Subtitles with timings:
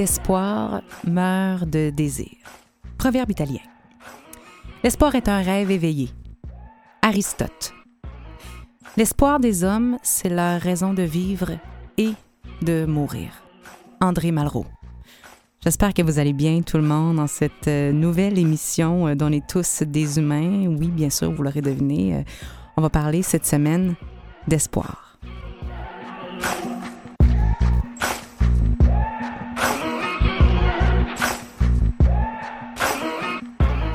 [0.00, 2.30] D'espoir meurt de désir.
[2.96, 3.60] Proverbe italien.
[4.82, 6.08] L'espoir est un rêve éveillé.
[7.02, 7.74] Aristote.
[8.96, 11.50] L'espoir des hommes, c'est leur raison de vivre
[11.98, 12.12] et
[12.62, 13.42] de mourir.
[14.00, 14.64] André Malraux.
[15.62, 19.26] J'espère que vous allez bien tout le monde dans cette euh, nouvelle émission euh, dont
[19.26, 20.66] on est tous des humains.
[20.66, 22.14] Oui, bien sûr, vous l'aurez deviné.
[22.14, 22.22] euh,
[22.78, 23.96] On va parler cette semaine
[24.48, 25.18] d'espoir.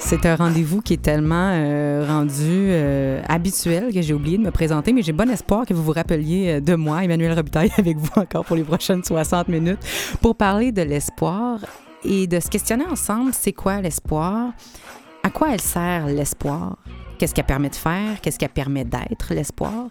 [0.08, 4.52] C'est un rendez-vous qui est tellement euh, rendu euh, habituel que j'ai oublié de me
[4.52, 7.98] présenter, mais j'ai bon espoir que vous vous rappeliez euh, de moi, Emmanuel Robitaille, avec
[7.98, 9.80] vous encore pour les prochaines 60 minutes,
[10.22, 11.58] pour parler de l'espoir
[12.04, 14.54] et de se questionner ensemble, c'est quoi l'espoir?
[15.24, 16.78] À quoi elle sert l'espoir?
[17.18, 18.22] Qu'est-ce qu'elle permet de faire?
[18.22, 19.88] Qu'est-ce qu'elle permet d'être, l'espoir?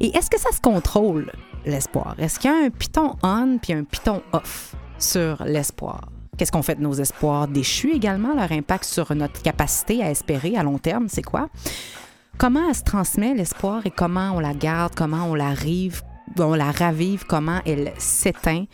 [0.00, 1.32] Et est-ce que ça se contrôle,
[1.64, 2.14] l'espoir?
[2.18, 6.02] Est-ce qu'il y a un piton on puis un piton off sur l'espoir?
[6.36, 8.34] Qu'est-ce qu'on fait de nos espoirs déchus également?
[8.34, 11.48] Leur impact sur notre capacité à espérer à long terme, c'est quoi?
[12.38, 16.02] Comment se transmet l'espoir et comment on la garde, comment on la rive,
[16.38, 18.64] on la ravive, comment elle s'éteint?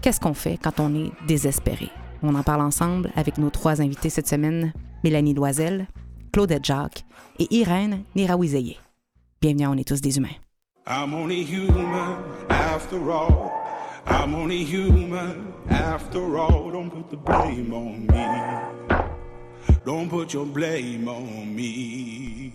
[0.00, 1.90] Qu'est-ce qu'on fait quand on est désespéré?
[2.22, 4.72] On en parle ensemble avec nos trois invités cette semaine,
[5.02, 5.88] Mélanie Loisel,
[6.32, 7.04] Claudette Jacques
[7.40, 8.78] et Irène Nirawizeye.
[9.40, 10.28] Bienvenue On est tous des humains.
[14.10, 16.70] I'm only human after all.
[16.70, 18.98] Don't put the blame on me.
[19.84, 22.52] Don't put your blame on me.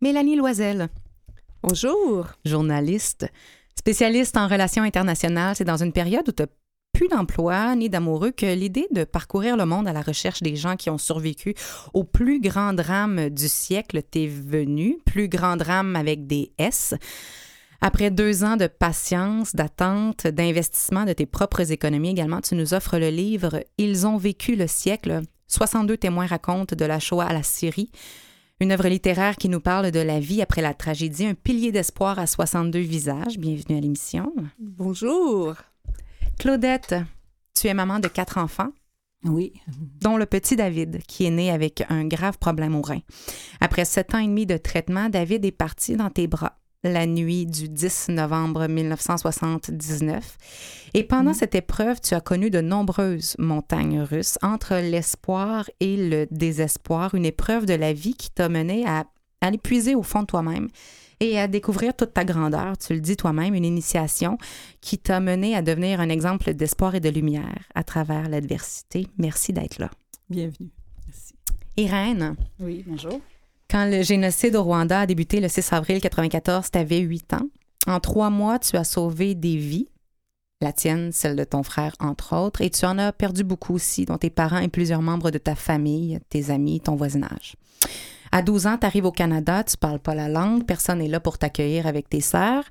[0.00, 0.88] Mélanie Loisel,
[1.62, 2.26] Bonjour.
[2.44, 3.26] journaliste,
[3.78, 6.42] spécialiste en relations internationales, c'est dans une période où tu
[6.92, 10.76] plus d'emploi ni d'amoureux que l'idée de parcourir le monde à la recherche des gens
[10.76, 11.54] qui ont survécu
[11.94, 16.94] au plus grand drame du siècle t'est venu, plus grand drame avec des S.
[17.84, 22.96] Après deux ans de patience, d'attente, d'investissement de tes propres économies également, tu nous offres
[22.96, 25.22] le livre Ils ont vécu le siècle.
[25.48, 27.90] 62 témoins racontent de la Shoah à la Syrie.
[28.60, 32.20] Une œuvre littéraire qui nous parle de la vie après la tragédie, un pilier d'espoir
[32.20, 33.36] à 62 visages.
[33.36, 34.32] Bienvenue à l'émission.
[34.60, 35.54] Bonjour.
[36.38, 36.94] Claudette,
[37.60, 38.70] tu es maman de quatre enfants,
[39.24, 39.54] Oui.
[40.00, 43.00] dont le petit David, qui est né avec un grave problème au rein.
[43.60, 47.46] Après sept ans et demi de traitement, David est parti dans tes bras la nuit
[47.46, 50.36] du 10 novembre 1979.
[50.94, 56.26] Et pendant cette épreuve, tu as connu de nombreuses montagnes russes entre l'espoir et le
[56.30, 59.04] désespoir, une épreuve de la vie qui t'a mené à,
[59.40, 60.68] à l'épuiser au fond de toi-même
[61.20, 62.76] et à découvrir toute ta grandeur.
[62.76, 64.38] Tu le dis toi-même, une initiation
[64.80, 69.06] qui t'a mené à devenir un exemple d'espoir et de lumière à travers l'adversité.
[69.18, 69.88] Merci d'être là.
[70.28, 70.70] Bienvenue.
[71.06, 71.34] Merci.
[71.76, 73.20] Irène, Oui, bonjour.
[73.72, 77.48] Quand le génocide au Rwanda a débuté le 6 avril 1994, tu avais 8 ans.
[77.86, 79.88] En trois mois, tu as sauvé des vies,
[80.60, 84.04] la tienne, celle de ton frère, entre autres, et tu en as perdu beaucoup aussi,
[84.04, 87.56] dont tes parents et plusieurs membres de ta famille, tes amis, ton voisinage.
[88.30, 91.18] À 12 ans, tu arrives au Canada, tu parles pas la langue, personne n'est là
[91.18, 92.64] pour t'accueillir avec tes sœurs.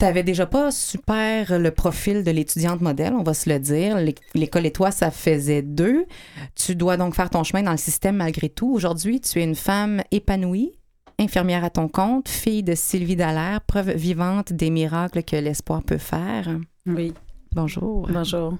[0.00, 3.98] Tu n'avais déjà pas super le profil de l'étudiante modèle, on va se le dire.
[3.98, 6.06] L'é- L'école et toi, ça faisait deux.
[6.54, 8.72] Tu dois donc faire ton chemin dans le système malgré tout.
[8.72, 10.72] Aujourd'hui, tu es une femme épanouie,
[11.18, 15.98] infirmière à ton compte, fille de Sylvie Dallaire, preuve vivante des miracles que l'espoir peut
[15.98, 16.48] faire.
[16.86, 17.12] Oui.
[17.52, 18.08] Bonjour.
[18.10, 18.56] Bonjour.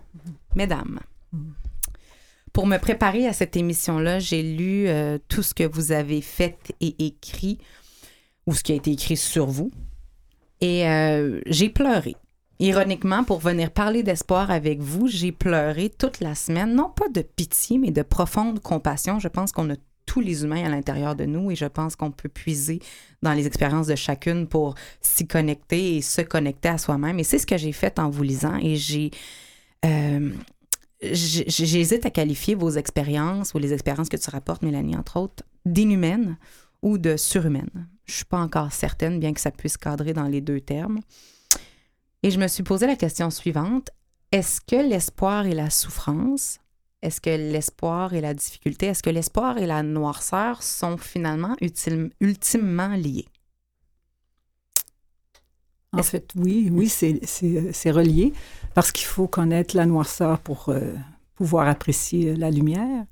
[0.56, 0.98] Mesdames,
[2.52, 6.58] pour me préparer à cette émission-là, j'ai lu euh, tout ce que vous avez fait
[6.82, 7.56] et écrit,
[8.46, 9.70] ou ce qui a été écrit sur vous,
[10.60, 12.16] et euh, j'ai pleuré.
[12.58, 17.22] Ironiquement, pour venir parler d'espoir avec vous, j'ai pleuré toute la semaine, non pas de
[17.22, 19.18] pitié, mais de profonde compassion.
[19.18, 22.10] Je pense qu'on a tous les humains à l'intérieur de nous et je pense qu'on
[22.10, 22.80] peut puiser
[23.22, 27.18] dans les expériences de chacune pour s'y connecter et se connecter à soi-même.
[27.18, 29.10] Et c'est ce que j'ai fait en vous lisant et j'ai...
[29.86, 30.30] euh,
[31.02, 36.36] J'hésite à qualifier vos expériences ou les expériences que tu rapportes, Mélanie, entre autres, d'inhumaines
[36.82, 37.88] ou de surhumaines.
[38.10, 40.98] Je suis pas encore certaine, bien que ça puisse cadrer dans les deux termes.
[42.24, 43.90] Et je me suis posé la question suivante.
[44.32, 46.58] Est-ce que l'espoir et la souffrance,
[47.02, 52.10] est-ce que l'espoir et la difficulté, est-ce que l'espoir et la noirceur sont finalement ultime-
[52.20, 53.28] ultimement liés?
[55.92, 58.32] En fait, oui, oui, c'est relié
[58.74, 60.94] parce qu'il faut connaître la noirceur pour euh,
[61.34, 63.06] pouvoir apprécier la lumière.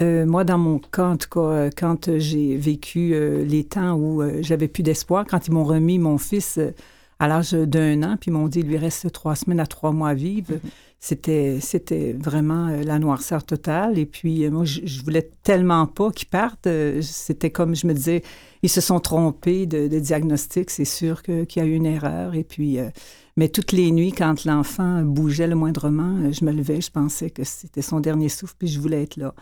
[0.00, 3.14] Euh, moi, dans mon cas, en tout cas, euh, quand j'ai vécu
[3.44, 6.60] les temps où j'avais plus d'espoir, quand ils m'ont remis mon fils
[7.18, 9.92] à l'âge d'un an, puis ils m'ont dit il lui reste trois semaines à trois
[9.92, 10.52] mois à vivre.
[10.54, 10.70] Mm-hmm.
[11.00, 13.98] C'était, c'était vraiment la noirceur totale.
[13.98, 16.68] Et puis, moi, je, je voulais tellement pas qu'ils partent.
[17.02, 18.22] C'était comme je me disais,
[18.62, 22.34] ils se sont trompés de, diagnostic, c'est sûr qu'il y a eu une erreur.
[22.34, 22.90] Et puis, euh,
[23.36, 27.30] mais toutes les nuits, quand l'enfant bougeait le moindrement, euh, je me levais, je pensais
[27.30, 29.34] que c'était son dernier souffle, puis je voulais être là.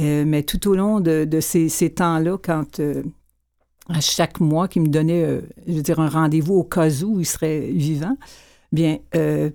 [0.00, 2.80] Euh, mais tout au long de, ces, temps-là, quand
[3.88, 7.26] à chaque mois, qui me donnait, je veux dire, un rendez-vous au cas où il
[7.26, 8.16] serait vivant,
[8.72, 8.98] bien,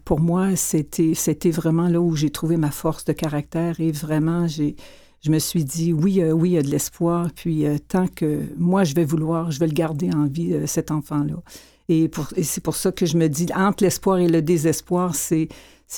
[0.05, 4.47] pour moi, c'était, c'était vraiment là où j'ai trouvé ma force de caractère et vraiment,
[4.47, 4.75] j'ai,
[5.23, 7.29] je me suis dit, oui, euh, oui, il y a de l'espoir.
[7.33, 10.67] Puis euh, tant que moi, je vais vouloir, je vais le garder en vie, euh,
[10.67, 11.35] cet enfant-là.
[11.89, 12.09] Et,
[12.41, 15.47] c'est pour ça que je me dis, entre l'espoir et le désespoir, c'est,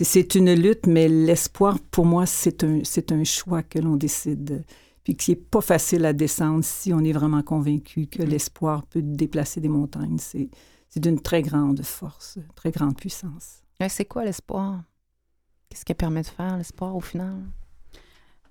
[0.03, 4.65] c'est, une lutte, mais l'espoir, pour moi, c'est un, c'est un choix que l'on décide.
[5.05, 8.25] Puis qui n'est pas facile à descendre si on est vraiment convaincu que mm.
[8.25, 10.17] l'espoir peut déplacer des montagnes.
[10.17, 10.49] C'est,
[10.89, 13.61] c'est d'une très grande force, très grande puissance.
[13.87, 14.83] C'est quoi l'espoir?
[15.69, 17.37] Qu'est-ce qui permet de faire l'espoir au final?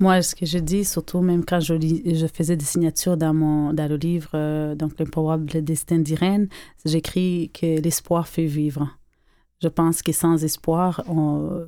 [0.00, 3.72] Moi, ce que je dis, surtout même quand je, je faisais des signatures dans, mon,
[3.72, 6.48] dans le livre, euh, donc L'improbable destin d'Irène,
[6.84, 8.98] j'écris que l'espoir fait vivre.
[9.64, 11.64] Je pense que sans espoir, on,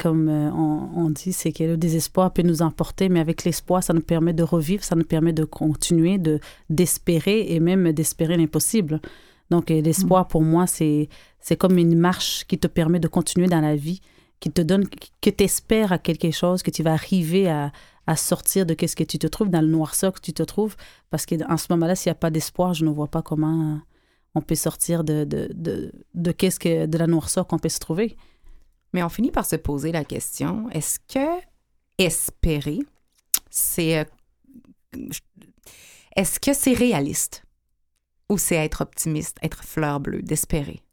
[0.00, 3.84] comme euh, on, on dit, c'est que le désespoir peut nous emporter, mais avec l'espoir,
[3.84, 6.40] ça nous permet de revivre, ça nous permet de continuer, de
[6.70, 9.00] d'espérer et même d'espérer l'impossible.
[9.50, 10.28] Donc, euh, l'espoir, mm.
[10.28, 11.08] pour moi, c'est
[11.56, 14.00] comme une marche qui te permet de continuer dans la vie
[14.40, 14.88] qui te donne,
[15.22, 17.70] que tu espères à quelque chose, que tu vas arriver à,
[18.08, 20.74] à sortir de qu'est-ce que tu te trouves, dans le noirceur que tu te trouves.
[21.10, 23.78] Parce qu'en ce moment-là, s'il n'y a pas d'espoir, je ne vois pas comment
[24.34, 27.78] on peut sortir de, de, de, de qu'est-ce que, de la noirceur qu'on peut se
[27.78, 28.16] trouver.
[28.92, 31.40] Mais on finit par se poser la question, est-ce que
[31.98, 32.80] espérer,
[33.50, 33.98] c'est...
[34.00, 34.04] Euh,
[36.16, 37.42] est-ce que c'est réaliste
[38.28, 40.84] ou c'est être optimiste, être fleur bleue, d'espérer?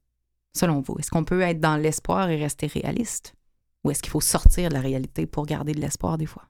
[0.53, 0.95] selon vous?
[0.99, 3.33] Est-ce qu'on peut être dans l'espoir et rester réaliste?
[3.83, 6.43] Ou est-ce qu'il faut sortir de la réalité pour garder de l'espoir des fois?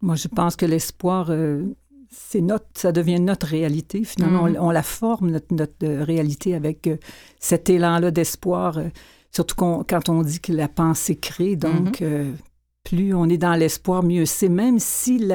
[0.00, 1.74] Moi, je pense que l'espoir, euh,
[2.12, 4.04] c'est notre, ça devient notre réalité.
[4.04, 4.56] Finalement, mm.
[4.60, 6.96] on, la forme, notre, notre euh, réalité, avec euh,
[7.40, 8.78] cet élan-là d'espoir.
[9.30, 11.56] surtout quand on dit que la pensée crée.
[11.56, 12.32] Donc, mm-hmm.
[12.84, 14.48] plus on est dans l'espoir, mieux c'est.
[14.48, 15.26] Même si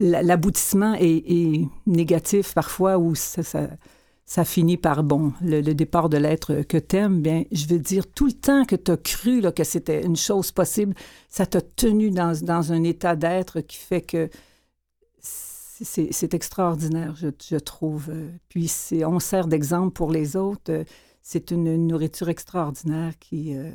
[0.00, 3.68] l'aboutissement est, est, négatif parfois, ou ça, ça
[4.28, 8.26] ça finit par, bon, le, départ de l'être que t'aimes, bien, je veux dire, tout
[8.26, 10.94] le temps que tu as cru là, que c'était une chose possible,
[11.30, 14.28] ça t'a tenu dans, dans, un état d'être qui fait que
[15.80, 18.10] c'est extraordinaire, je, je, trouve.
[18.48, 18.70] Puis
[19.06, 20.84] on sert d'exemple pour les autres.
[21.30, 23.54] C'est une, nourriture extraordinaire qui...
[23.54, 23.70] Euh,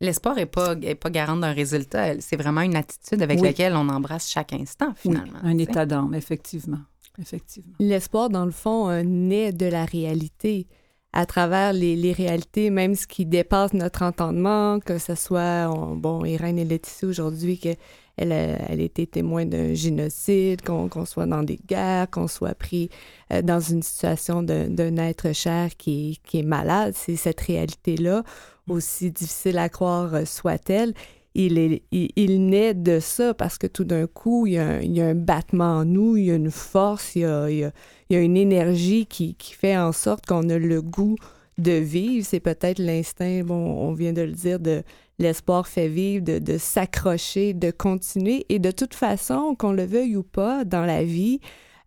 [0.00, 2.20] L'espoir n'est pas, est pas garant d'un résultat.
[2.20, 5.38] C'est vraiment une attitude avec laquelle on embrasse chaque instant, finalement.
[5.42, 6.78] un état d'âme, effectivement.
[7.20, 7.74] Effectivement.
[7.80, 10.68] L'espoir, dans le fond, euh, naît de la réalité
[11.12, 16.58] à travers les, réalités, même ce qui dépasse notre entendement, que ce soit, bon, Irène
[16.58, 17.76] et Laetitia aujourd'hui, qu'elle
[18.16, 22.90] elle a été témoin d'un génocide, qu'on soit dans des guerres, qu'on soit pris
[23.32, 26.94] euh, dans une situation d'un être cher qui, qui est malade.
[26.96, 28.22] C'est cette réalité-là,
[28.68, 30.94] aussi difficile à croire euh, soit-elle,
[31.34, 34.80] il, est, il, naît de ça parce que tout d'un coup, il y, a un,
[34.80, 37.48] il y, a un, battement en nous, il y a une force, il y a,
[37.48, 37.72] il y a,
[38.10, 41.16] il y a une énergie qui, qui, fait en sorte qu'on a le goût
[41.62, 42.26] de vivre.
[42.28, 44.82] C'est peut-être l'instinct, bon, on vient de le dire, de
[45.18, 48.44] l'espoir fait vivre, de, de s'accrocher, de continuer.
[48.48, 51.40] Et de toute façon, qu'on le veuille ou pas, dans la vie,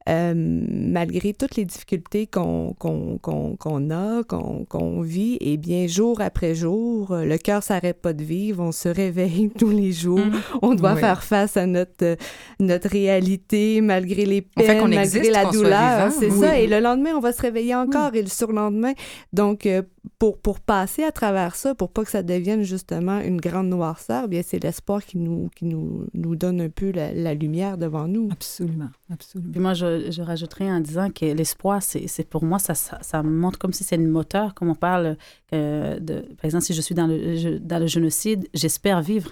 [0.08, 2.76] malgré toutes les difficultés qu'on
[3.92, 8.24] a, qu'on vit, et eh bien, jour après jour, euh, le cœur s'arrête pas de
[8.24, 10.42] vivre, on se réveille tous les jours, mmh.
[10.62, 12.18] on doit faire face à notre,
[12.60, 16.12] notre réalité, malgré les peines, malgré la douleur.
[16.12, 18.94] C'est ça, et le lendemain, on va se réveiller encore, et le surlendemain.
[19.34, 19.82] Donc, euh,
[20.20, 24.28] pour, pour passer à travers ça, pour pas que ça devienne justement une grande noirceur,
[24.28, 28.30] bien c'est l'espoir qui nous, qui nous, nous donne un peu la, lumière devant nous.
[28.32, 29.52] Absolument, absolument.
[29.52, 33.24] Puis moi, je, je rajouterais en disant que l'espoir, c'est pour moi, ça, ça, ça,
[33.24, 35.18] montre comme si c'est une moteur, comme on parle
[35.54, 39.32] euh, de, par exemple, si je suis dans le, dans le génocide, j'espère vivre.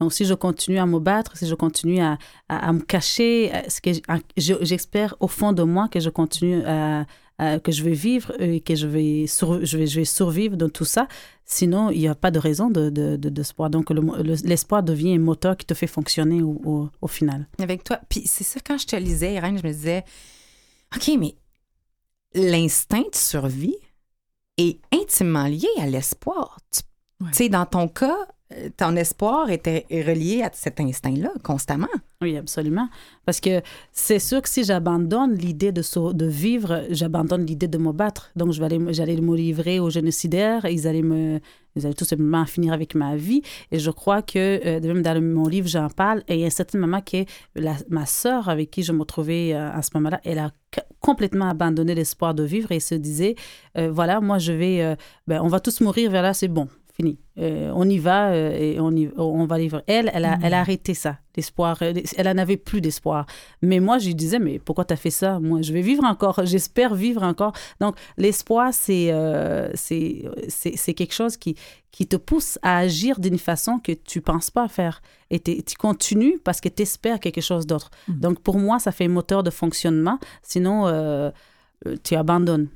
[0.00, 3.52] Donc, si je continue à me battre, si je continue à, à, me cacher,
[3.82, 3.90] que
[4.36, 7.06] j'espère au fond de moi que je continue à,
[7.40, 10.68] euh, que je vais vivre et que je vais, je, vais, je vais survivre dans
[10.68, 11.08] tout ça.
[11.44, 13.70] Sinon, il n'y a pas de raison de, de, d'espoir.
[13.70, 17.46] Donc, l'espoir devient un moteur qui te fait fonctionner au, au, final.
[17.58, 18.00] Avec toi.
[18.08, 20.04] Puis c'est ça, quand je te lisais, Irène, je me disais,
[20.96, 21.34] OK, mais
[22.34, 23.76] l'instinct de survie,
[24.56, 26.58] est intimement lié à l'espoir.
[26.70, 26.80] Tu
[27.20, 27.30] Ouais.
[27.32, 28.16] sais, dans ton cas,
[28.76, 31.88] ton espoir était relié à cet instinct-là constamment.
[32.24, 32.88] Oui, absolument.
[33.26, 33.60] Parce que
[33.92, 35.82] c'est sûr que si j'abandonne l'idée de,
[36.12, 38.30] de vivre, j'abandonne l'idée de me battre.
[38.36, 40.64] Donc, j'allais me livrer aux génocidaires.
[40.64, 41.40] Ils allaient, me,
[41.76, 43.42] ils allaient tout simplement finir avec ma vie.
[43.70, 46.22] Et je crois que, euh, même dans mon livre, j'en parle.
[46.28, 47.24] Et il y a un certain moment que
[47.88, 50.50] ma sœur, avec qui je me trouvais euh, à ce moment-là, elle a
[51.00, 53.34] complètement abandonné l'espoir de vivre et se disait,
[53.76, 54.96] euh, voilà, moi, je vais,
[55.26, 56.68] ben, on va tous mourir, voilà, c'est bon.
[56.96, 57.18] Fini.
[57.38, 59.82] Euh, on y va euh, et on, y, on va vivre.
[59.88, 61.82] Elle, elle a, elle a arrêté ça, l'espoir.
[61.82, 63.26] Elle, elle en avait plus d'espoir.
[63.62, 65.40] Mais moi, je lui disais, mais pourquoi tu as fait ça?
[65.40, 66.40] Moi, je vais vivre encore.
[66.46, 67.52] J'espère vivre encore.
[67.80, 69.72] Donc, l'espoir, c'est euh,
[70.96, 71.56] quelque chose qui,
[71.94, 75.00] qui te pousse à agir d'une façon que tu penses pas faire.
[75.30, 77.90] Et tu continues parce que tu espères quelque chose d'autre.
[78.08, 78.18] Mhm.
[78.18, 80.18] Donc, pour moi, ça fait un moteur de fonctionnement.
[80.42, 81.30] Sinon, euh,
[81.86, 82.68] euh, tu abandonnes.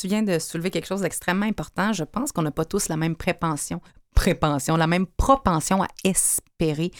[0.00, 1.92] Tu viens de soulever quelque chose d'extrêmement important.
[1.92, 3.80] Je pense qu'on n'a pas tous la même prépension,
[4.14, 6.90] prépension, la même propension à espérer.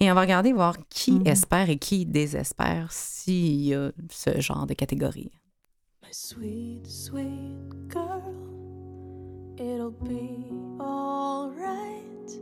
[0.00, 1.26] Et on va regarder voir qui Mhm.
[1.26, 5.30] espère et qui désespère s'il y a ce genre de catégorie.
[6.02, 8.34] My sweet, sweet girl,
[9.58, 12.40] it'll be alright.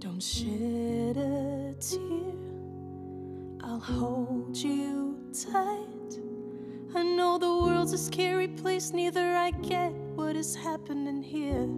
[0.00, 2.34] Don't shed a tear,
[3.62, 5.97] I'll hold you tight.
[6.94, 11.68] I know the world's a scary place, neither I get what is happening here.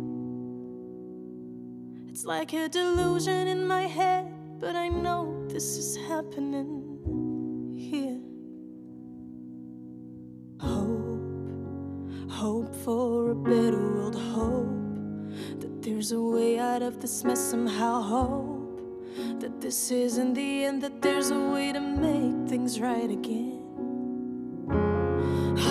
[2.09, 8.21] It's like a delusion in my head, but I know this is happening here.
[10.61, 14.15] Hope, hope for a better world.
[14.15, 18.01] Hope that there's a way out of this mess somehow.
[18.01, 23.60] Hope that this isn't the end, that there's a way to make things right again.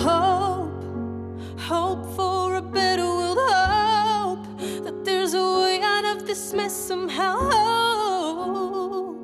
[0.00, 0.82] Hope,
[1.58, 3.36] hope for a better world.
[3.38, 4.46] Hope
[4.84, 7.36] that there's a way out of this mess somehow.
[8.96, 9.16] Hope,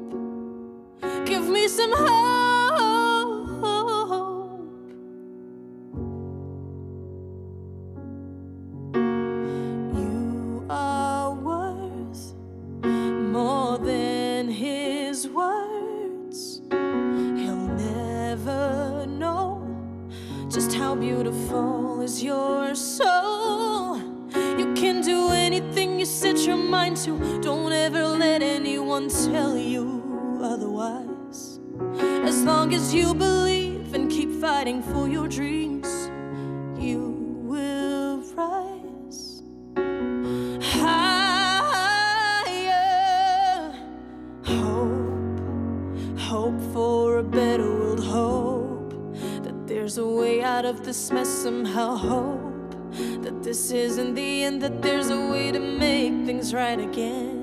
[1.24, 2.45] give me some hope.
[22.06, 23.98] Is your soul.
[24.60, 27.40] You can do anything you set your mind to.
[27.42, 31.58] Don't ever let anyone tell you otherwise.
[32.30, 35.65] As long as you believe and keep fighting for your dreams,
[53.68, 57.35] this isn't the end, that there's a way to make things right again.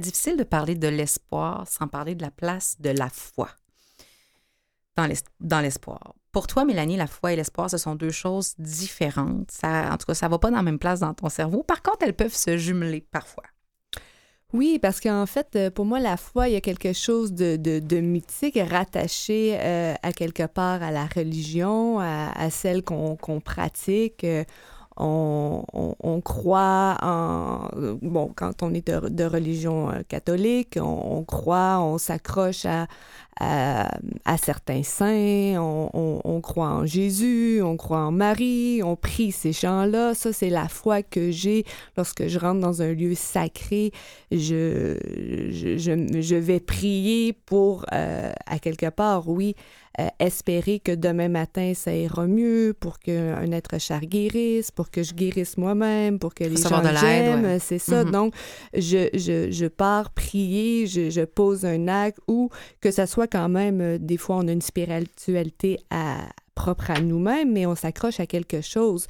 [0.00, 3.48] Difficile de parler de l'espoir sans parler de la place de la foi
[4.96, 6.14] dans l'es- dans l'espoir.
[6.32, 9.50] Pour toi, Mélanie, la foi et l'espoir, ce sont deux choses différentes.
[9.62, 11.62] En tout cas, ça ne va pas dans la même place dans ton cerveau.
[11.62, 13.44] Par contre, elles peuvent se jumeler parfois.
[14.52, 18.00] Oui, parce qu'en fait, euh, pour moi, la foi, il y a quelque chose de,
[18.00, 24.24] mythique rattaché euh, à quelque part à la religion, à, celle qu'on qu'on pratique.
[24.96, 27.68] On, on, croit en...
[27.76, 32.86] euh, Bon, quand on est de, de religion euh, catholique, on, croit, on s'accroche à,
[33.40, 40.14] à, certains saints, on, croit en Jésus, on croit en Marie, on prie ces chants-là.
[40.14, 41.64] Ça, c'est la foi que j'ai
[41.96, 43.90] lorsque je rentre dans un lieu sacré.
[44.30, 44.96] Je,
[45.50, 49.56] je, je, je vais prier pour, euh, à quelque part, oui,
[50.00, 55.02] euh, espérer que demain matin, ça ira mieux, pour qu'un être cher guérisse, pour que
[55.02, 57.44] je guérisse moi-même, pour que les gens j'aime.
[57.44, 57.58] ouais.
[57.60, 58.04] C'est ça.
[58.04, 58.10] Mhm.
[58.10, 58.34] Donc,
[58.74, 63.48] je, je, je pars prier, je, je pose un acte, ou que ça soit quand
[63.48, 68.20] même, euh, des fois, on a une spiritualité à, propre à nous-mêmes, mais on s'accroche
[68.20, 69.06] à quelque chose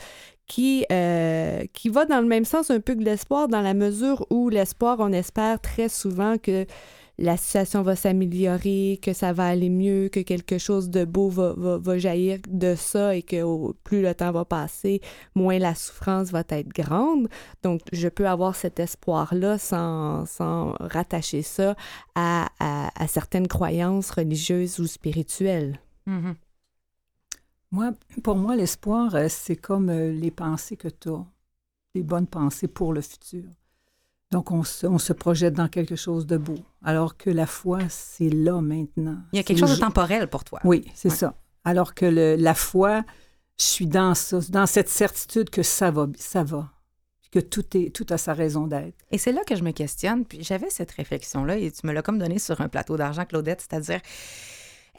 [0.46, 4.26] qui, euh, qui va dans le même sens un peu que l'espoir, dans la mesure
[4.30, 6.66] où l'espoir, on espère très souvent que
[7.18, 11.98] la situation va s'améliorer, que ça va aller mieux, que quelque chose de beau va,
[11.98, 15.00] jaillir de ça et que plus le temps va passer,
[15.34, 17.28] moins la souffrance va être grande.
[17.62, 20.24] Donc, je peux avoir cet espoir-là sans,
[20.80, 21.76] rattacher ça
[22.14, 22.48] à,
[23.06, 25.78] certaines croyances religieuses ou spirituelles.
[26.06, 26.34] Mhm.
[27.70, 27.92] Moi,
[28.22, 31.24] pour moi, l'espoir, euh, c'est comme euh, les pensées que tu as,
[31.96, 33.42] les bonnes pensées pour le futur.
[34.30, 37.78] Donc, on se, on se projette dans quelque chose de beau, alors que la foi,
[37.88, 39.18] c'est là maintenant.
[39.32, 40.60] Il y a quelque chose de temporel pour toi.
[40.64, 41.14] Oui, c'est Ouais.
[41.16, 41.34] ça.
[41.64, 43.04] Alors que le- la foi,
[43.58, 46.70] je suis dans ça, dans cette certitude que ça va, ça va,
[47.30, 48.96] que tout, est, tout a sa raison d'être.
[49.12, 50.24] Et c'est là que je me questionne.
[50.24, 53.60] Puis j'avais cette réflexion-là et tu me l'as comme donné sur un plateau d'argent, Claudette,
[53.60, 54.00] c'est-à-dire,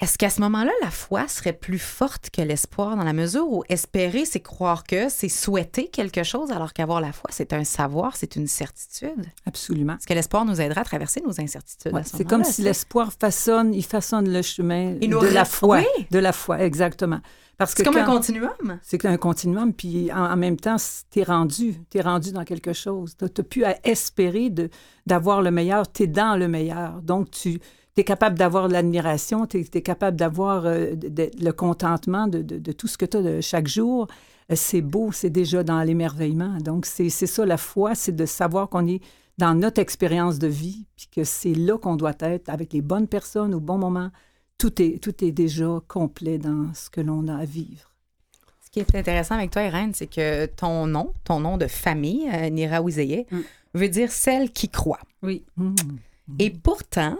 [0.02, 3.64] est-ce qu'à ce moment-là, la foi serait plus forte que l'espoir dans la mesure où
[3.70, 8.18] espérer, c'est croire que, c'est souhaiter quelque chose, alors qu'avoir la foi, c'est un savoir,
[8.18, 9.25] c'est une certitude?
[9.46, 9.94] Absolument.
[9.94, 11.94] Est-ce que l'espoir nous aidera à traverser nos incertitudes?
[11.94, 15.27] Ouais, à ce c'est comme si l'espoir façonne, il façonne le chemin Il nous de
[15.27, 15.77] la foi.
[15.77, 16.08] oui.
[16.12, 17.22] De la foi, exactement.
[17.58, 18.79] Parce que C'est comme un continuum.
[18.84, 20.75] C'est un continuum, puis en, en même temps,
[21.10, 23.16] tu es rendu, tu es rendu dans quelque chose.
[23.18, 24.51] Tu n'as plus à espérer
[25.05, 27.01] d'avoir le meilleur, tu es dans le meilleur.
[27.01, 27.62] Donc, tu
[28.01, 32.42] es capable d'avoir de l'admiration, tu es, capable d'avoir euh, de- de- le contentement de,
[32.42, 34.08] de- de tout ce que tu as chaque jour.
[34.51, 36.58] Euh, C'est beau, c'est déjà dans l'émerveillement.
[36.60, 39.01] Donc, c'est ça la foi, c'est de savoir qu'on est
[39.38, 43.08] dans notre expérience de vie, puis que c'est là qu'on doit être, avec les bonnes
[43.08, 44.10] personnes, au bon moment.
[44.58, 47.92] Tout est, tout est déjà complet dans ce que l'on a à vivre.
[48.64, 52.29] Ce qui est intéressant avec toi, Irène, c'est que ton nom, ton nom de famille,
[52.34, 53.40] euh, Nira Ouzeye, Mm.
[53.74, 55.00] veut dire celle qui croit.
[55.24, 55.44] Oui.
[56.40, 57.18] Et pourtant,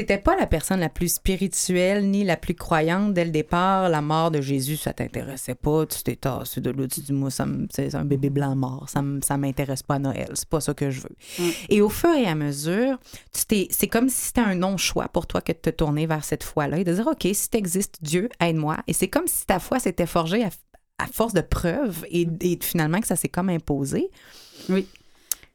[0.00, 3.88] t'étais pas la personne la plus spirituelle ni la plus croyante dès le départ?
[3.88, 5.86] La mort de Jésus, ça t'intéressait pas?
[5.86, 6.86] Tu t'es tassé de là.
[6.86, 8.86] Tu dis, moi, c'est un bébé blanc mort.
[8.88, 10.30] Ça ça m'intéresse pas à Noël.
[10.34, 11.16] C'est pas ça que je veux.
[11.38, 11.50] Mm.
[11.70, 12.98] Et au fur et à mesure,
[13.32, 16.78] c'est comme si c'était un non-choix pour toi que de te tourner vers cette foi-là
[16.78, 18.76] et de dire, OK, si t'existes, Dieu, aide-moi.
[18.86, 20.50] Et c'est comme si ta foi s'était forgée à,
[20.98, 24.10] à force de preuves et, et finalement que ça s'est comme imposé.
[24.68, 24.86] Oui.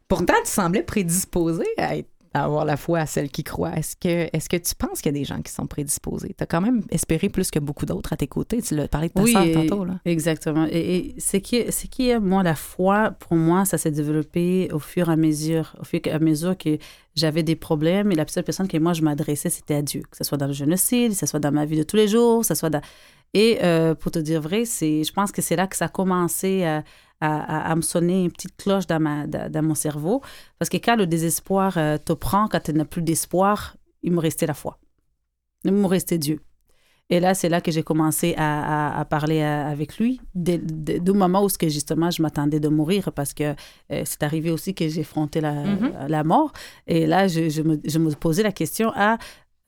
[0.10, 3.72] Pourtant, tu semblais prédisposé à, être- à avoir la foi à celle qui croit.
[3.78, 6.34] Est-ce que, tu penses qu'il y a des gens qui sont prédisposés?
[6.38, 8.62] Tu as quand même espéré plus que beaucoup d'autres à tes côtés.
[8.62, 9.86] Tu l'as parlé de ta Oui, sœur et- tantôt.
[9.86, 10.00] Là.
[10.06, 10.68] exactement.
[10.72, 13.92] Et, et ce qui est, ce qui est, moi, la foi, pour moi, ça s'est
[13.92, 16.78] développé au fur et à mesure, au fur et à mesure que
[17.16, 20.02] j'avais des problèmes et la seule personne que moi, je m'adressais, c'était à Dieu.
[20.10, 22.08] Que ce soit dans le génocide, que ce soit dans ma vie de tous les
[22.08, 22.82] jours, que ce soit dans...
[23.36, 25.90] Et euh, pour te dire vrai, c'est, je pense que c'est là que ça a
[25.90, 26.84] commencé à,
[27.28, 30.22] à, à- à me sonner une petite cloche dans, ma, dans, dans mon cerveau.
[30.60, 34.20] Parce que quand le désespoir euh, te prend, quand tu n'as plus d'espoir, il me
[34.28, 34.74] restait la foi.
[35.66, 36.40] Il me restait Dieu.
[37.10, 38.50] Et là, c'est là que j'ai commencé à,
[38.96, 42.22] à- à parler à- avec lui, dès, dès- du moment où ce que, justement je
[42.22, 43.44] m'attendais de mourir, parce que
[43.92, 45.92] euh, c'est arrivé aussi que j'ai affronté la, Mhm.
[46.08, 46.52] la mort.
[46.88, 49.18] Et là, je, je me, je me posais la question, ah,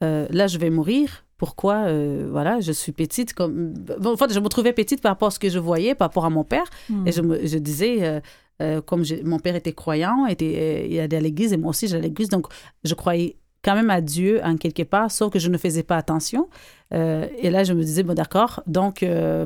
[0.02, 1.25] euh, là, je vais mourir.
[1.38, 3.74] Pourquoi, euh, voilà, je suis petite comme...
[4.00, 6.08] Bon, en fait, je me trouvais petite par rapport à ce que je voyais, par
[6.08, 6.64] rapport à mon père.
[6.88, 7.06] Hmm.
[7.06, 8.20] Et je, me, je disais, euh,
[8.62, 12.04] euh, comme mon père était croyant, était, il allait à l'église, et moi aussi, j'allais
[12.04, 12.46] à l'église, donc
[12.84, 15.96] je croyais quand même à Dieu en quelque part, sauf que je ne faisais pas
[15.96, 16.48] attention.
[16.92, 19.04] Et là, je me disais, bon, d'accord, donc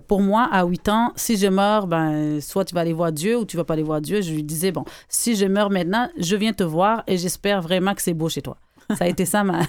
[0.08, 3.38] pour moi, à 8 ans, si je meurs, ben, soit tu vas aller voir Dieu
[3.38, 4.20] ou tu vas pas aller voir Dieu.
[4.20, 7.94] Je lui disais, bon, si je meurs maintenant, je viens te voir et j'espère vraiment
[7.94, 8.58] que c'est beau chez toi.
[8.96, 9.62] Ça a été ça ma,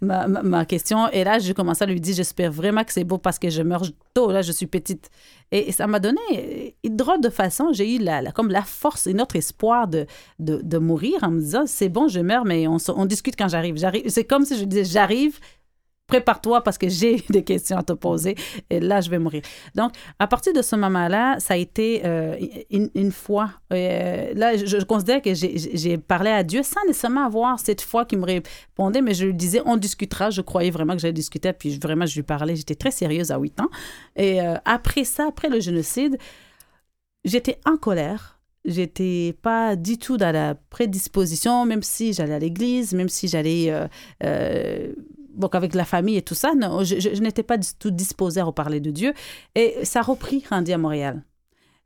[0.00, 1.08] ma, ma- question.
[1.10, 3.62] Et là, j'ai commencé à lui dire, j'espère vraiment que c'est beau parce que je
[3.62, 3.84] meurs
[4.14, 4.30] tôt.
[4.30, 5.10] Là, je suis petite.
[5.52, 9.06] Et, ça m'a donné, une drôle de façon, j'ai eu la, la- comme la force
[9.06, 10.06] et notre espoir de,
[10.38, 13.48] de, de mourir en me disant, c'est bon, je meurs, mais on, on discute quand
[13.48, 13.76] j'arrive.
[13.76, 14.08] J'arrive.
[14.08, 15.38] C'est comme si je disais, j'arrive,
[16.06, 18.36] prépare-toi parce que j'ai des questions à te poser
[18.70, 19.42] et là, je vais mourir.
[19.74, 22.36] Donc, à partir de ce moment-là, ça a été euh,
[22.70, 23.50] une, une, foi.
[23.72, 28.04] Euh, là, je, je, considère que j'ai parlé à Dieu sans nécessairement avoir cette foi
[28.04, 30.30] qui me répondait, mais je lui disais, on discutera.
[30.30, 32.56] Je croyais vraiment que j'allais discuter, puis vraiment, je lui parlais.
[32.56, 33.70] J'étais très sérieuse à 8 ans.
[34.14, 36.18] Et euh, après ça, après le génocide,
[37.24, 38.32] j'étais en colère
[38.68, 43.72] j'étais pas du tout dans la prédisposition, même si j'allais à l'église, même si j'allais
[45.36, 48.40] donc avec la famille et tout ça, non, je, je, n'étais pas du tout disposée
[48.40, 49.12] à reparler de Dieu.
[49.54, 51.22] Et ça a repris rendu à Montréal.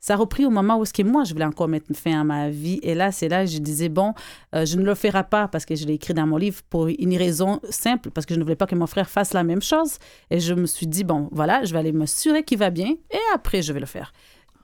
[0.03, 2.49] Ça a repris au moment où ce moi, je voulais encore mettre fin à ma
[2.49, 2.81] vie.
[2.83, 4.15] Et là, c'est là que je disais, bon,
[4.55, 6.89] euh, je ne le ferai pas parce que je l'ai écrit dans mon livre pour
[6.89, 9.61] une raison simple, parce que je ne voulais pas que mon frère fasse la même
[9.61, 9.99] chose.
[10.31, 13.19] Et je me suis dit, bon, voilà, je vais aller m'assurer qu'il va bien et
[13.35, 14.13] après, je vais le faire.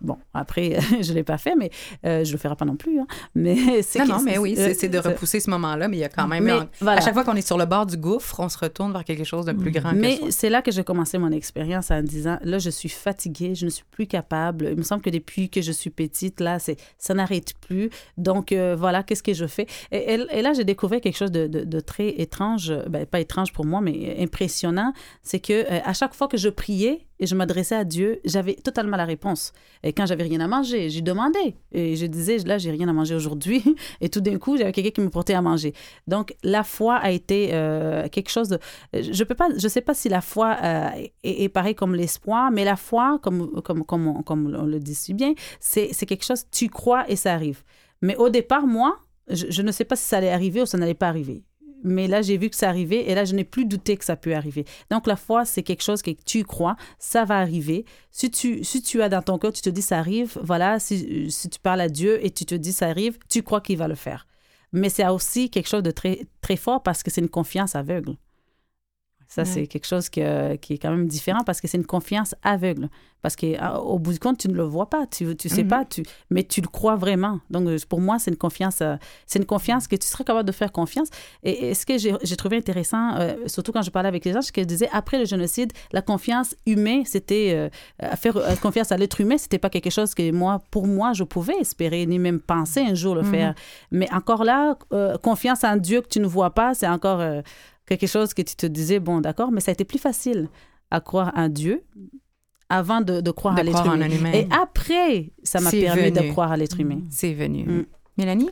[0.01, 1.71] Bon, après, je ne l'ai pas fait, mais
[2.05, 3.01] euh, je ne le ferai pas non plus.
[3.01, 3.07] Hein.
[3.35, 6.09] Mais c'est non, non, mais oui, c'est de repousser ce moment-là, mais il y a
[6.09, 6.67] quand même...
[6.87, 9.25] À chaque fois qu'on est sur le bord du gouffre, on se retourne vers quelque
[9.25, 12.59] chose de plus grand Mais c'est là que j'ai commencé mon expérience en disant, là,
[12.59, 14.69] je suis fatiguée, je ne suis plus capable.
[14.71, 16.59] Il me semble que depuis que je suis petite, là,
[16.99, 17.91] ça n'arrête plus.
[18.17, 19.67] Donc, euh, voilà, qu'est-ce que je fais?
[19.93, 23.53] Et, et, là, j'ai découvert quelque chose de, de, de très étrange, ben, pas étrange
[23.53, 24.93] pour moi, mais impressionnant.
[25.23, 28.55] C'est que euh, à chaque fois que je priais, et je m'adressais à Dieu, j'avais
[28.55, 29.53] totalement la réponse.
[29.83, 31.57] Et quand j'avais rien à manger, j'ai demandé.
[31.73, 33.63] Et je disais, là, j'ai rien à manger aujourd'hui.
[34.01, 35.73] Et tout d'un coup, j'avais quelqu'un qui me portait à manger.
[36.07, 38.59] Donc, la foi a été euh, quelque chose de...
[38.93, 40.89] Je peux pas, je sais pas si la foi euh,
[41.23, 45.15] est, est, pareil comme l'espoir, mais la foi, comme, comme, comme, on, le dit si
[45.15, 47.63] bien, c'est quelque chose, tu crois et ça arrive.
[48.03, 48.99] Mais au départ, moi,
[49.29, 51.43] je ne sais pas si ça allait arriver ou ça n'allait pas arriver
[51.85, 54.17] mais là, j'ai vu que ça arrivait et là, je n'ai plus douté que ça
[54.17, 54.65] peut arriver.
[54.91, 57.85] Donc, la foi, c'est quelque chose que tu crois, ça va arriver.
[58.11, 61.31] Si tu, si tu as dans ton cœur, tu te dis ça arrive, voilà, si,
[61.31, 63.89] si tu parles à Dieu et tu te dis ça arrive, tu crois qu'il va
[63.89, 64.27] le faire.
[64.73, 68.17] Mais c'est aussi quelque chose de très, très fort parce que c'est une confiance aveugle.
[69.29, 72.89] Ça, c'est quelque chose qui est quand même différent parce que c'est une confiance aveugle.
[73.27, 75.67] Parce qu'au bout du compte, tu ne le vois pas, tu ne sais mm-hmm.
[75.67, 77.41] pas, tu, mais tu le crois vraiment.
[77.51, 78.95] Donc, euh, pour moi, c'est une confiance euh,
[79.27, 81.09] c'est une confiance que tu serais capable de faire confiance.
[81.43, 84.53] Et, ce que j'ai trouvé intéressant, euh, surtout quand je parlais avec les gens, c'est
[84.53, 87.69] qu'ils disaient, après le génocide, la confiance humaine, c'était
[88.17, 91.59] faire confiance à l'être humain, c'était pas quelque chose que moi, pour moi, je pouvais
[91.59, 93.31] espérer, ni même penser un jour le mm-hmm.
[93.31, 93.55] faire.
[93.91, 94.79] Mais encore là,
[95.23, 97.21] confiance en Dieu que tu ne vois pas, c'est encore
[97.87, 100.49] quelque chose que tu te disais, bon, d'accord, mais ça a été plus facile
[100.91, 101.85] à croire en Dieu
[102.69, 104.33] avant de, de croire à l'être humain.
[104.33, 107.01] Et après, ça m'a permis de croire à l'être humain.
[107.11, 107.65] C'est venu.
[107.65, 107.87] Mm.
[108.19, 108.51] Mélanie,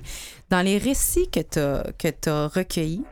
[0.51, 3.05] dans les récits que tu as, as recueillis,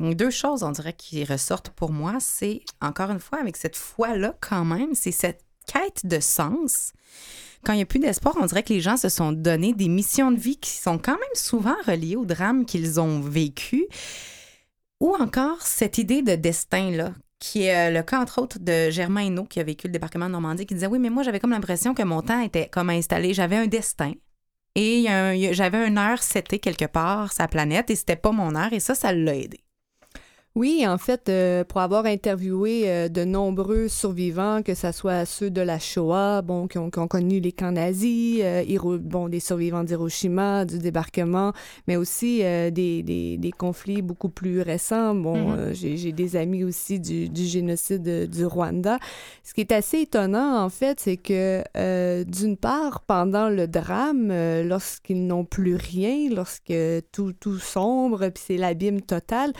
[0.00, 4.34] deux choses, on dirait, qui ressortent pour moi, c'est, encore une fois, avec cette foi-là,
[4.40, 6.92] quand même, c'est cette quête de sens.
[7.64, 9.88] Quand il n'y a plus d'espoir, on dirait que les gens se sont donné des
[9.88, 13.86] missions de vie qui sont quand même souvent reliées au drame qu'ils ont vécu.
[15.04, 19.26] Ou encore cette idée de destin-là, qui est euh, le cas, entre autres, de Germain
[19.26, 21.50] Hainaut, qui a vécu le débarquement de Normandie, qui disait Oui, mais moi, j'avais comme
[21.50, 23.34] l'impression que mon temps était comme installé.
[23.34, 24.12] J'avais un destin.
[24.74, 25.04] Et
[25.52, 28.94] j'avais une heure setée quelque part, sa planète, et c'était pas mon heure, et ça,
[28.94, 29.60] ça l'a aidé.
[30.56, 35.50] Oui, en fait, euh, pour avoir interviewé euh, de nombreux survivants, que ce soit ceux
[35.50, 39.40] de la Shoah, bon, qui ont, qui ont connu les camps nazis, euh, bon, des
[39.40, 41.52] survivants d'Hiroshima, du débarquement,
[41.88, 45.16] mais aussi des, des, des, conflits beaucoup plus récents.
[45.16, 45.96] Bon, mm-hmm.
[45.96, 48.98] j'ai des amis aussi du, du, génocide du Rwanda.
[49.42, 51.64] Ce qui est assez étonnant, en fait, c'est que
[52.24, 56.72] d'une part, pendant le drame, lorsqu'ils n'ont plus rien, lorsque
[57.10, 59.52] tout, tout sombre, puis c'est l'abîme total,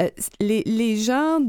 [0.00, 0.08] euh,
[0.40, 1.40] les, gens,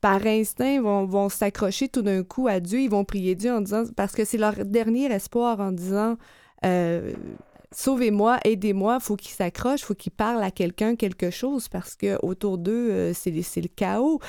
[0.00, 2.80] par instinct, vont, vont s'accrocher tout d'un coup à Dieu.
[2.80, 6.16] Ils vont prier Dieu en disant, parce que c'est leur dernier espoir en disant,
[6.64, 7.12] euh,
[7.74, 12.58] sauvez-moi, aidez-moi, faut qu'ils s'accrochent, faut qu'ils parlent à quelqu'un quelque chose parce que autour
[12.58, 14.20] d'eux euh, c'est le chaos.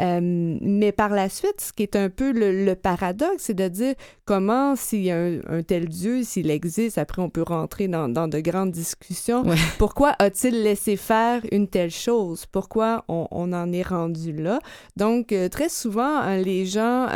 [0.00, 3.94] Euh, mais par la suite, ce qui est un peu le, paradoxe, c'est de dire
[4.24, 8.28] comment s'il y a un, tel Dieu, s'il existe, après on peut rentrer dans, dans
[8.28, 9.44] de grandes discussions.
[9.78, 12.46] Pourquoi a-t-il laissé faire une telle chose?
[12.46, 14.60] Pourquoi on, on en est rendu là?
[14.96, 17.08] Donc euh, très souvent, les gens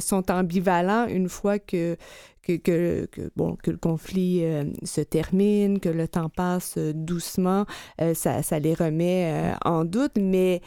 [0.00, 1.96] sont ambivalents une fois que
[2.42, 7.66] que, bon, que le conflit euh, se termine, que le temps passe euh, doucement,
[8.00, 10.60] euh, ça, ça, les remet en doute, mais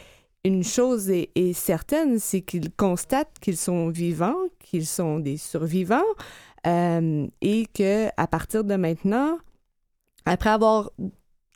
[0.44, 6.02] une chose est, certaine, c'est qu'ils constatent qu'ils sont vivants, qu'ils sont des survivants,
[6.66, 9.38] et que à partir de maintenant,
[10.26, 10.90] après avoir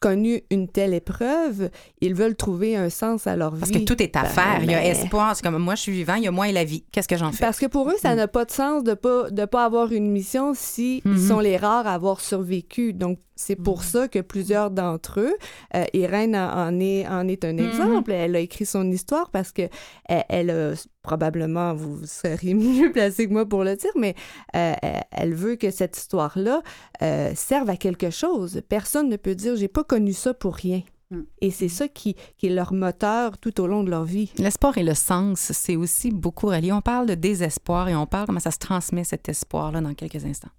[0.00, 3.60] connu une telle épreuve, ils veulent trouver un sens à leur vie.
[3.60, 4.60] Parce que tout est à ben, faire.
[4.62, 5.34] il y a espoir.
[5.34, 6.84] C'est comme moi, je suis vivant, il y a moi et la vie.
[6.92, 7.44] Qu'est-ce que j'en fais?
[7.44, 8.16] Parce que pour eux, ça mm.
[8.16, 11.28] n'a pas de sens de pas, de pas avoir une mission si ils mm-hmm.
[11.28, 12.92] sont les rares à avoir survécu.
[12.92, 15.34] Donc, C'est pour ça que plusieurs d'entre eux,
[15.76, 17.60] euh, Irène en est, en est un Mhm.
[17.68, 18.10] exemple.
[18.12, 19.62] Elle a écrit son histoire parce que
[20.06, 20.72] elle, elle a
[21.02, 24.14] probablement, vous serez mieux placé que moi pour le dire, mais
[24.56, 26.62] euh, elle- elle veut que cette histoire-là
[27.02, 28.60] euh, serve à quelque chose.
[28.68, 30.82] Personne ne peut dire j'ai pas connu ça pour rien.
[31.10, 31.20] Mm.
[31.40, 34.32] Et c'est ça qui, qui est leur moteur tout au long de leur vie.
[34.38, 36.72] L'espoir et le sens, c'est aussi beaucoup relié.
[36.72, 40.24] On parle de désespoir et on parle comment ça se transmet cet espoir-là dans quelques
[40.26, 40.50] instants.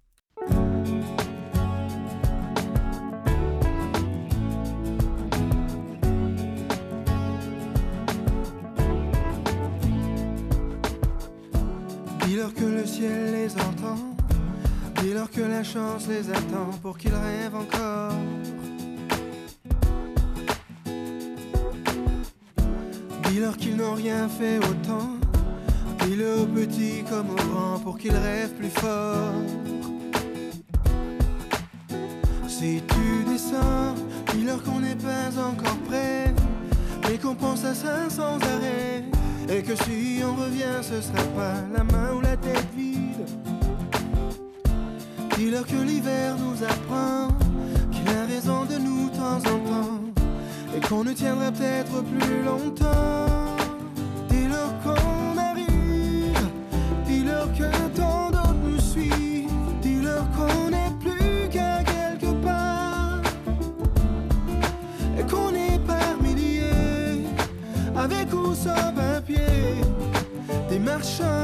[12.39, 14.15] Dis-leur que le ciel les entend.
[15.01, 18.13] Dis-leur que la chance les attend pour qu'ils rêvent encore.
[23.25, 25.17] Dis-leur qu'ils n'ont rien fait autant.
[26.05, 29.33] Dis-le aux petits comme aux grands pour qu'ils rêvent plus fort.
[32.47, 33.95] Si tu descends,
[34.33, 36.33] dis-leur qu'on n'est pas encore prêt.
[37.09, 39.03] Mais qu'on pense à ça sans arrêt.
[39.49, 43.25] Et que si on revient, ce sera pas la main ou la tête vide.
[45.35, 47.29] Dis-leur que l'hiver nous apprend
[47.91, 50.01] qu'il a raison de nous de temps en temps.
[50.77, 53.55] Et qu'on ne tiendra peut-être plus longtemps.
[54.29, 56.47] Dis-leur qu'on arrive.
[57.07, 58.28] Dis-leur que tant
[68.63, 69.37] sans papier,
[70.69, 71.38] des marchands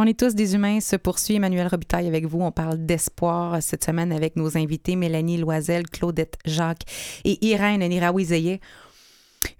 [0.00, 2.40] On est tous des humains, se poursuit Emmanuel Robitaille avec vous.
[2.40, 6.84] On parle d'espoir cette semaine avec nos invités Mélanie Loisel, Claudette Jacques
[7.24, 8.60] et Irène Nirawizeye.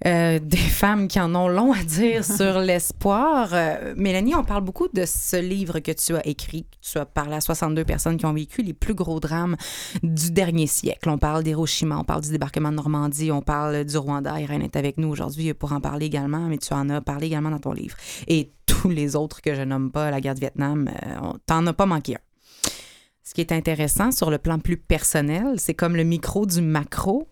[0.06, 3.50] Euh, des femmes qui en ont long à dire sur l'espoir.
[3.52, 6.66] Euh, Mélanie, on parle beaucoup de ce livre que tu as écrit.
[6.80, 9.56] Tu as parlé à 62 personnes qui ont vécu les plus gros drames
[10.02, 11.08] du dernier siècle.
[11.08, 14.40] On parle d'Hiroshima, on parle du débarquement de Normandie, on parle du Rwanda.
[14.40, 17.50] Irène est avec nous aujourd'hui pour en parler également, mais tu en as parlé également
[17.50, 17.96] dans ton livre.
[18.28, 21.72] Et tous les autres que je nomme pas, la guerre du Vietnam, euh, t'en as
[21.72, 22.18] pas manqué un.
[23.24, 27.28] Ce qui est intéressant sur le plan plus personnel, c'est comme le micro du macro.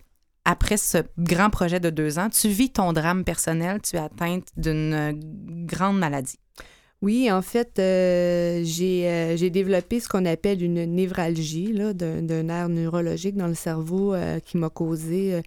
[0.48, 4.46] Après ce grand projet de deux ans, tu vis ton drame personnel, tu es atteinte
[4.56, 5.12] d'une euh,
[5.66, 6.38] grande maladie.
[7.02, 12.68] Oui, en fait, euh, j'ai euh, j'ai développé ce qu'on appelle une névralgie d'un nerf
[12.68, 15.42] neurologique dans le cerveau qui m'a causé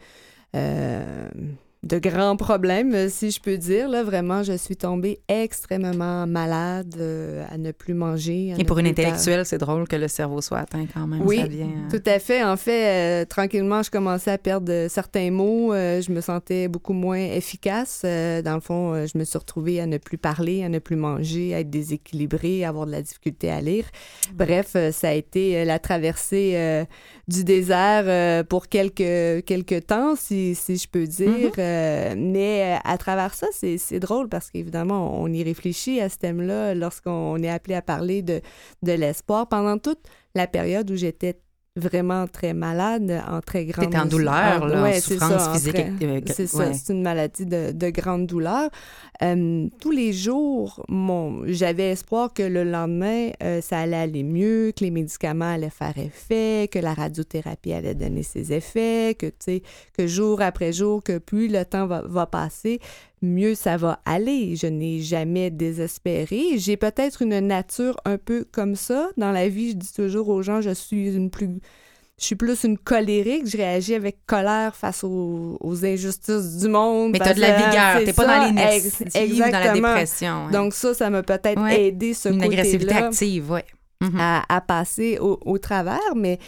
[1.83, 3.87] de grands problèmes, euh, si je peux dire.
[3.87, 8.53] Là, vraiment, je suis tombée extrêmement malade euh, à ne plus manger.
[8.57, 11.21] Et pour une intellectuelle, c'est drôle que le cerveau soit atteint quand même.
[11.21, 12.43] Oui, ça euh, Tout à fait.
[12.43, 15.73] En fait, euh, tranquillement, je commençais à perdre certains mots.
[15.73, 18.01] Je me sentais beaucoup moins efficace.
[18.03, 21.55] Dans le fond, je me suis retrouvée à ne plus parler, à ne plus manger,
[21.55, 23.85] à être déséquilibrée, à avoir de la difficulté à lire.
[24.33, 26.85] Bref, euh, ça a été la traversée
[27.29, 31.51] du désert euh, pour quelques, quelques temps, si, si je peux dire.
[31.57, 36.09] Euh, mais euh, à travers ça, c'est c'est drôle parce qu'évidemment, on y réfléchit à
[36.09, 38.41] ce thème-là lorsqu'on est appelé à parler de,
[38.81, 39.47] de l'espoir.
[39.47, 39.99] Pendant toute
[40.33, 41.39] la période où j'étais
[41.75, 43.91] vraiment très malade, en très grande...
[43.91, 45.75] T'es en douleur, en- là, ouais, en c'est souffrance ça, physique.
[45.77, 48.69] euh, c'est ça, c'est une maladie de, de grande douleur.
[49.21, 54.71] Euh, tous les jours, mon, j'avais espoir que le lendemain, euh, ça allait aller mieux,
[54.75, 59.33] que les médicaments allaient faire effet, que la radiothérapie allait donner ses effets, que, tu
[59.39, 59.63] sais,
[59.97, 62.79] que jour après jour, que plus le temps va, va passer,
[63.21, 64.55] mieux ça va aller.
[64.55, 66.57] Je n'ai jamais désespéré.
[66.57, 69.09] J'ai peut-être une nature un peu comme ça.
[69.17, 71.49] Dans la vie, je dis toujours aux gens, je suis une plus
[72.17, 77.13] je suis plus une colérique, je réagis avec colère face aux, aux injustices du monde.
[77.13, 80.49] Mais t'as de la vigueur, t'es pas dans ex- ou dans la dépression.
[80.51, 81.85] Donc ça, ça m'a peut-être Ouais.
[81.87, 83.61] aidé ce une agressivité côté-là active, oui.
[84.19, 86.39] à, à passer au, au travers, mais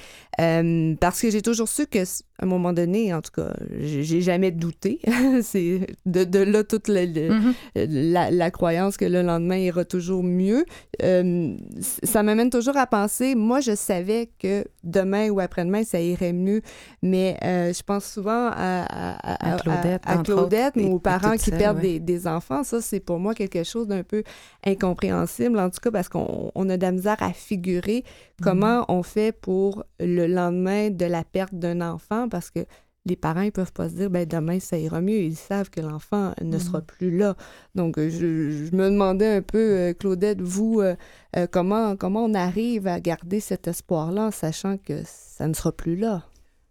[0.42, 2.00] euh, parce que j'ai toujours su que
[2.42, 5.00] à un moment donné, en tout cas, j'ai jamais douté.
[5.44, 7.54] C'est de, de là toute Mhm.
[7.76, 10.66] la, la croyance que le lendemain ira toujours mieux.
[11.04, 11.56] Euh,
[12.04, 16.62] ça m'amène toujours à penser, moi, je savais que demain ou après-demain, ça irait mieux,
[17.02, 21.50] mais euh, je pense souvent à, à, À Claudette, à, Claudette, autres, aux parents qui
[21.52, 21.84] seule, perdent ouais.
[21.84, 22.64] des, des enfants.
[22.64, 24.24] Ça, c'est pour moi quelque chose d'un peu
[24.66, 28.04] incompréhensible, en tout cas, parce qu'on on a de la misère à figurer
[28.42, 32.66] comment on fait pour le lendemain de la perte d'un enfant, parce que
[33.06, 35.22] les parents, ils peuvent pas se dire, ben demain, ça ira mieux.
[35.22, 37.36] Ils savent que l'enfant ne sera plus là.
[37.74, 40.96] Donc, je, je me demandais un peu, euh, Claudette, vous, euh,
[41.36, 45.72] euh, comment, comment on arrive à garder cet espoir-là en sachant que ça ne sera
[45.72, 46.24] plus là?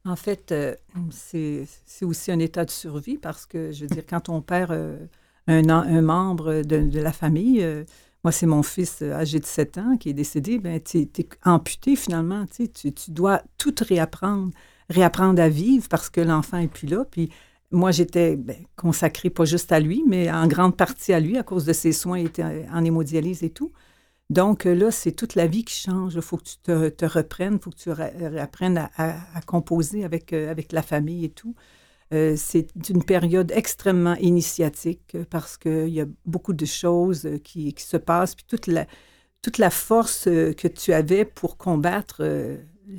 [0.04, 0.54] En fait,
[1.10, 1.66] c'est
[2.02, 4.74] aussi un état de survie parce que, je veux dire, quand on perd
[5.46, 7.66] un, membre de, de la famille,
[8.24, 11.28] moi, c'est mon fils euh, âgé de 7 ans qui est décédé, ben, tu es
[11.44, 12.44] amputé finalement.
[12.46, 14.50] tu Tu, dois tout réapprendre,
[14.90, 17.04] réapprendre à vivre parce que l'enfant n'est plus là.
[17.10, 17.30] Puis
[17.70, 21.42] moi, j'étais ben, consacrée pas juste à lui, mais en grande partie à lui à
[21.42, 23.72] cause de ses soins, était en hémodialyse et tout.
[24.30, 26.14] Donc euh, là, c'est toute la vie qui change.
[26.14, 30.32] Il faut que tu te, reprennes, il faut que tu ré- réapprennes à, composer avec,
[30.32, 31.54] euh, avec la famille et tout.
[32.12, 37.38] Euh, c'est une période extrêmement initiatique euh, parce qu'il y a beaucoup de choses euh,
[37.38, 38.86] qui, se passent, puis toute la,
[39.42, 42.22] toute la force que tu avais pour combattre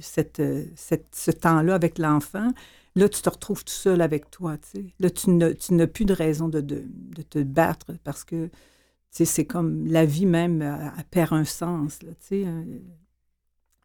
[0.01, 0.41] cette,
[0.75, 2.47] cette- ce temps-là avec l'enfant,
[2.95, 4.57] là, tu te retrouves tout seul avec toi.
[4.99, 8.49] Là, tu n'as plus de raison de, de, de te battre parce que
[9.11, 12.01] c'est comme la vie même perd un sens.
[12.01, 12.63] Là, euh.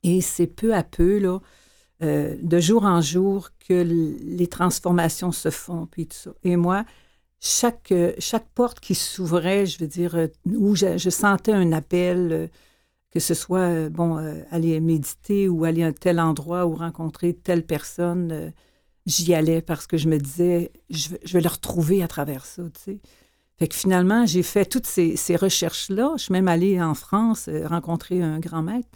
[0.03, 1.41] Et c'est peu à peu, là,
[2.03, 6.31] euh, de jour en jour, que les transformations se font, puis tout ça.
[6.45, 6.85] Et moi,
[7.41, 8.13] chaque, euh,
[8.55, 12.51] porte qui s'ouvrait, je veux dire, euh, où je, sentais un appel,
[13.11, 14.17] que ce soit, bon,
[14.51, 18.53] aller méditer ou aller à tel endroit ou rencontrer telle personne,
[19.07, 22.81] j'y allais parce que je me disais, je, vais- le retrouver à travers ça, tu
[22.83, 23.01] sais.
[23.59, 26.15] Fait que finalement, j'ai fait toutes ces, ces recherches-là.
[26.19, 28.89] Je suis même allée en France rencontrer un grand maître.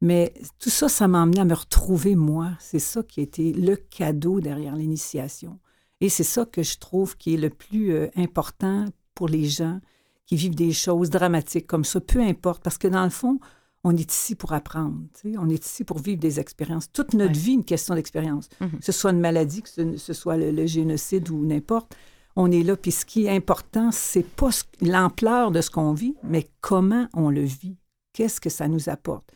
[0.00, 2.50] Mais tout ça, ça m'a amené à me retrouver moi.
[2.60, 5.58] C'est ça qui a été le cadeau derrière l'initiation.
[6.00, 8.84] Et c'est ça que je trouve qui est le plus euh, important
[9.14, 9.80] pour les gens
[10.26, 13.40] qui vivent des choses dramatiques comme ça, peu importe, parce que dans le fond,
[13.82, 14.96] on est ici pour apprendre,
[15.38, 16.92] on est ici pour vivre des expériences.
[16.92, 17.38] Toute notre Ouais.
[17.38, 18.48] vie, une question d'expérience.
[18.60, 18.78] Mhm.
[18.78, 21.96] Que ce soit une maladie, que ce, ce soit le, le génocide ou n'importe,
[22.36, 22.76] on est là.
[22.76, 27.30] Puis ce qui est important, c'est pas l'ampleur de ce qu'on vit, mais comment on
[27.30, 27.76] le vit.
[28.12, 29.28] Qu'est-ce que ça nous apporte?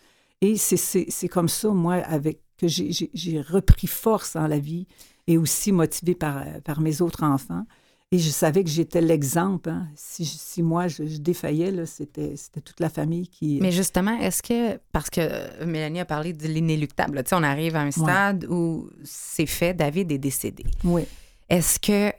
[0.42, 4.86] Et c'est- comme ça, moi, avec que j'ai- repris force en la vie
[5.26, 7.64] et aussi motivée par, euh, par mes autres enfants.
[8.10, 9.70] Et je savais que j'étais l'exemple.
[9.70, 9.88] hein.
[9.96, 13.58] Si, si moi, je, je défaillais, c'était toute la famille qui...
[13.62, 17.74] Mais justement, est-ce que, parce que Mélanie a parlé de l'inéluctable, tu sais, on arrive
[17.74, 20.64] à un stade où c'est fait, David est décédé.
[20.84, 21.04] Oui.
[21.48, 22.12] Est-ce que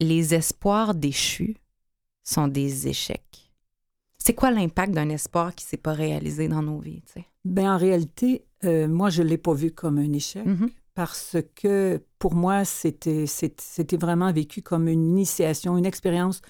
[0.00, 1.56] les espoirs déchus
[2.22, 3.52] sont des échecs?
[4.16, 7.02] C'est quoi l'impact d'un espoir qui ne s'est pas réalisé dans nos vies?
[7.02, 7.24] tu sais?
[7.44, 10.44] Ben, en réalité, euh, moi, je ne l'ai pas vu comme un échec.
[10.46, 10.70] Mhm.
[10.94, 13.26] parce que pour moi, c'était
[14.00, 16.40] vraiment vécu comme une initiation, une expérience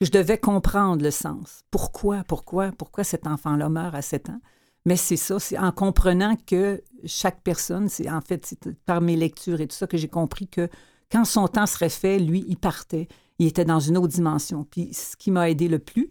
[0.00, 1.62] je devais comprendre le sens.
[1.70, 4.40] Pourquoi, pourquoi, pourquoi cet enfant-là meurt à 7 ans?
[4.86, 9.16] Mais c'est ça, c'est en comprenant que chaque personne, c'est en fait c'est par mes
[9.16, 10.68] lectures et tout ça que j'ai compris que
[11.10, 13.08] quand son temps serait fait, lui, il partait.
[13.38, 14.64] Il était dans une autre dimension.
[14.70, 16.10] Puis ce qui m'a aidé le plus,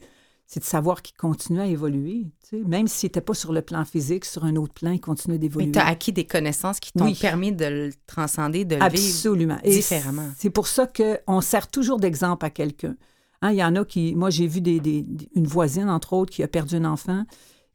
[0.49, 2.27] c'est de savoir qu'il continuait à évoluer.
[2.49, 2.63] tu sais.
[2.65, 5.65] Même s'il n'était pas sur le plan physique, sur un autre plan, il continuait d'évoluer.
[5.67, 7.17] Mais tu as acquis des connaissances qui t'ont Oui.
[7.19, 8.85] permis de le transcender, de le vivre.
[8.85, 9.57] Absolument.
[9.63, 10.29] Et différemment.
[10.37, 12.95] C'est pour ça qu'on sert toujours d'exemple à quelqu'un.
[13.41, 14.15] Hein, il y en a qui.
[14.15, 17.23] Moi, j'ai vu des, des- une voisine, entre autres, qui a perdu un enfant.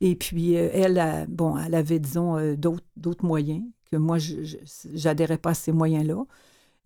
[0.00, 4.18] Et puis, euh, elle, a- bon, elle avait, disons, euh, d'autres d'autres moyens que moi,
[4.18, 4.34] je
[5.04, 6.24] n'adhérais pas à ces moyens-là.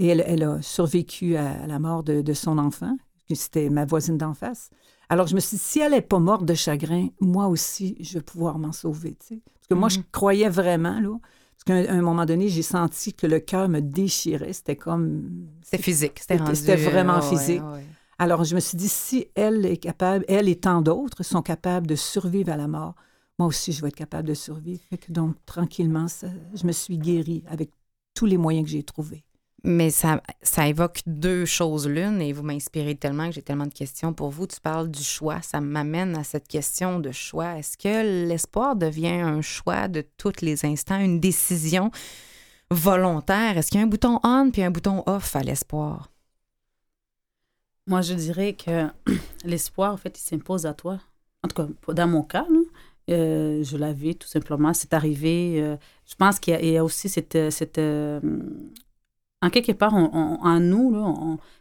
[0.00, 2.98] Et elle, elle a survécu à, à la mort de, de son enfant.
[3.34, 4.70] C'était ma voisine d'en face.
[5.08, 8.14] Alors, je me suis dit, si elle n'est pas morte de chagrin, moi aussi, je
[8.14, 9.14] vais pouvoir m'en sauver.
[9.14, 9.40] tu sais.
[9.54, 11.18] Parce que moi, je croyais vraiment, là.
[11.52, 14.52] Parce qu'à un moment donné, j'ai senti que le cœur me déchirait.
[14.52, 15.48] C'était comme...
[15.62, 16.18] C'était physique.
[16.20, 17.62] C'était vraiment ouais, physique.
[17.62, 17.84] ouais.
[18.18, 21.86] Alors, je me suis dit, si elle est capable, elle et tant d'autres sont capables
[21.86, 22.94] de survivre à la mort,
[23.38, 24.80] moi aussi, je vais être capable de survivre.
[24.88, 27.70] Fait que donc, tranquillement, ça- je me suis guérie avec
[28.14, 29.24] tous les moyens que j'ai trouvés.
[29.68, 33.74] Mais ça, ça évoque deux choses l'une et vous m'inspirez tellement que j'ai tellement de
[33.74, 34.46] questions pour vous.
[34.46, 35.42] Tu parles du choix.
[35.42, 37.58] Ça m'amène à cette question de choix.
[37.58, 41.90] Est-ce que l'espoir devient un choix de tous les instants, une décision
[42.70, 43.58] volontaire?
[43.58, 46.12] Est-ce qu'il y a un bouton on puis un bouton off à l'espoir?
[47.88, 48.86] Moi, je dirais que
[49.44, 51.00] l'espoir, en fait, il s'impose à toi.
[51.42, 52.46] En tout cas, dans mon cas,
[53.10, 54.72] euh, je l'avais tout simplement.
[54.74, 55.60] C'est arrivé.
[55.60, 55.76] euh,
[56.08, 57.50] je pense qu'il y, a- aussi cette.
[57.50, 58.20] cette euh,
[59.42, 61.14] en quelque part, en nous, là,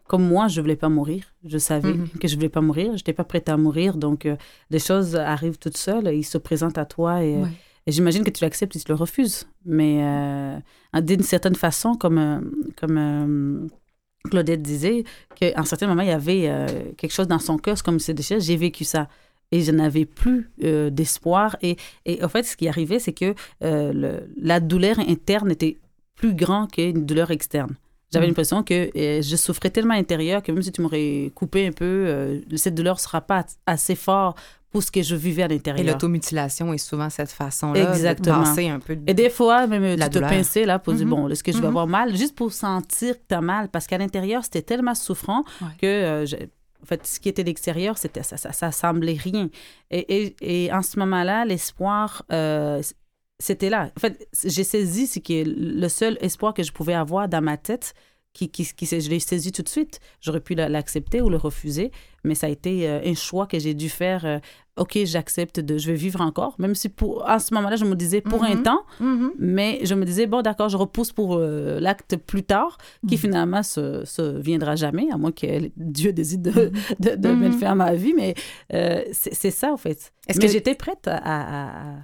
[0.07, 1.23] comme moi, je ne voulais pas mourir.
[1.43, 2.07] Je savais Mhm.
[2.19, 2.87] que je ne voulais pas mourir.
[2.87, 3.97] Je n'étais pas prête à mourir.
[3.97, 4.35] Donc, euh,
[4.71, 6.07] des choses arrivent toutes seules.
[6.13, 7.49] Ils se présentent à toi et, Ouais.
[7.85, 9.45] et j'imagine que tu l'acceptes et tu le refuses.
[9.65, 12.39] Mais euh, d'une certaine façon, comme, euh,
[12.77, 13.67] comme euh,
[14.29, 15.03] Claudette disait,
[15.35, 16.49] qu'à un certain moment, il y avait
[16.97, 18.39] quelque chose dans son cœur, c'est comme c'est déchiré.
[18.39, 19.07] J'ai vécu ça.
[19.51, 21.55] Et je n'avais plus euh, d'espoir.
[21.61, 25.77] Et, et en fait, ce qui arrivait, c'est que euh, le- la douleur interne était
[26.15, 27.75] plus grande qu'une douleur externe.
[28.13, 28.29] J'avais Mm.
[28.29, 31.85] l'impression que je souffrais tellement à l'intérieur que même si tu m'aurais coupé un peu,
[31.85, 34.37] euh, cette douleur ne sera pas assez forte
[34.71, 35.85] pour ce que je vivais à Et l'intérieur.
[35.93, 38.41] l'automutilation est souvent cette façon-là Exactement.
[38.55, 39.09] de un peu de...
[39.09, 41.09] Et des fois, même La tu te pinçais là pour dire, Mhm.
[41.09, 41.69] bon, est-ce que je vais Mhm.
[41.69, 42.15] avoir mal?
[42.15, 43.69] Juste pour sentir que tu as mal.
[43.69, 45.67] Parce qu'à l'intérieur, c'était tellement souffrant Ouais.
[45.81, 49.49] que, euh, je- en fait, ce qui était l'extérieur, c'était ça, ça, ça semblait rien.
[49.91, 52.81] Et, et, et en ce moment-là, l'espoir, euh,
[53.39, 53.89] c'était là.
[53.97, 57.41] En fait, j'ai saisi ce qui est le seul espoir que je pouvais avoir dans
[57.41, 57.93] ma tête.
[58.37, 60.01] Qui, qui, qui, je l'ai saisi tout de suite.
[60.19, 61.89] J'aurais pu la- l'accepter ou le refuser,
[62.25, 64.25] mais ça a été euh, un choix que j'ai dû faire.
[64.25, 64.39] euh,
[64.75, 67.95] OK, j'accepte de, je vais vivre encore, même si pour, en ce moment-là, je me
[67.95, 68.63] disais pour un Mhm.
[68.63, 69.31] temps, Mhm.
[69.39, 72.77] mais je me disais, bon, d'accord, je repousse pour euh, l'acte plus tard,
[73.07, 73.21] qui Mhm.
[73.21, 77.75] finalement se, se viendra jamais, à moins que Dieu décide de, de, de fin à
[77.75, 78.13] ma vie.
[78.17, 78.35] Mais
[78.73, 80.11] euh, c'est ça, en fait.
[80.27, 81.99] Est-ce que- j'étais prête à, à, à-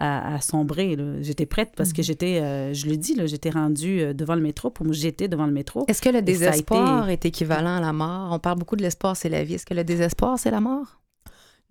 [0.00, 0.96] à- à sombrer.
[1.20, 1.94] J'étais prête parce Mhm.
[1.96, 4.70] que j'étais, euh, je le dis, j'étais rendue euh, devant le métro.
[4.70, 5.84] Pour moi, j'étais devant le métro.
[5.88, 8.30] Est-ce que le désespoir été- est équivalent à la mort?
[8.32, 9.54] On parle beaucoup de l'espoir, c'est la vie.
[9.54, 11.00] Est-ce que le désespoir, c'est la mort?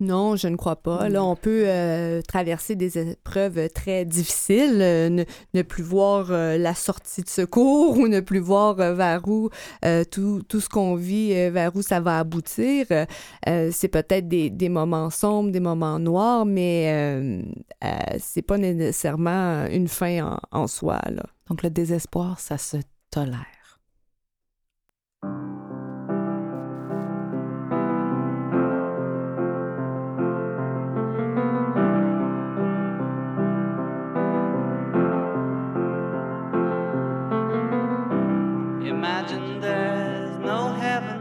[0.00, 1.10] Non, je ne crois pas.
[1.10, 6.74] Là, on peut euh, traverser des épreuves très difficiles, euh, ne, plus voir euh, la
[6.74, 9.50] sortie de secours ou ne plus voir vers où
[10.10, 12.86] tout, tout ce qu'on vit, vers où ça va aboutir.
[13.46, 17.42] C'est peut-être des, des moments sombres, des moments noirs, mais
[18.18, 21.00] c'est pas nécessairement une fin en, soi.
[21.48, 22.78] Donc, le désespoir, ça se
[23.10, 23.46] tolère.
[39.00, 41.20] Imagine there's no heaven.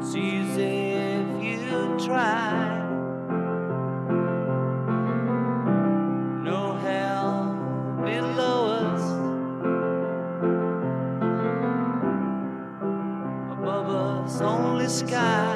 [0.00, 2.80] It's if you try.
[6.42, 7.54] No hell
[8.02, 9.04] below us.
[13.52, 15.53] Above us, only sky.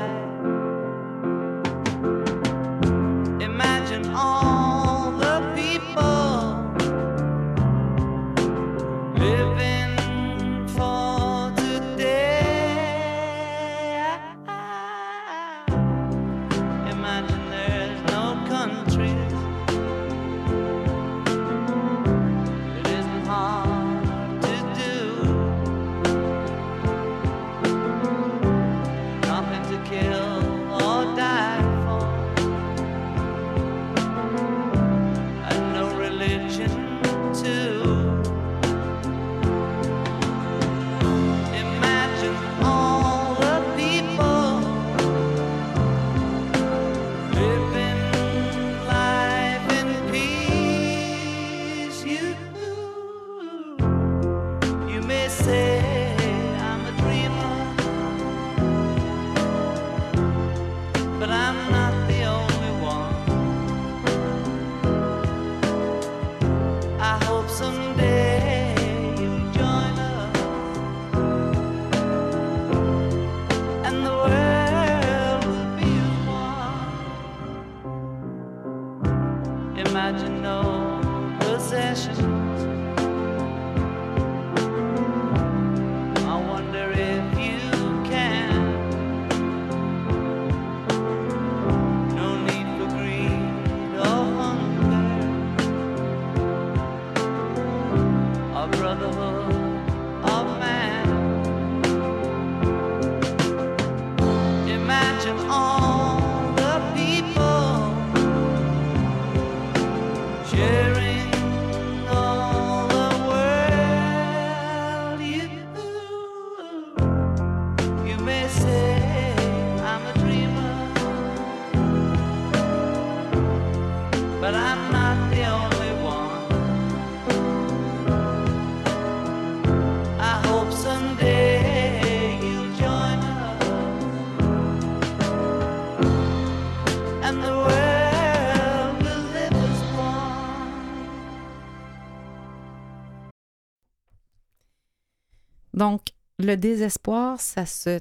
[145.79, 146.09] Donc,
[146.41, 148.01] le désespoir, ça se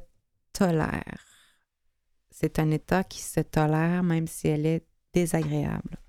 [0.51, 1.19] tolère.
[2.31, 5.99] C'est un état qui se tolère même si elle est désagréable.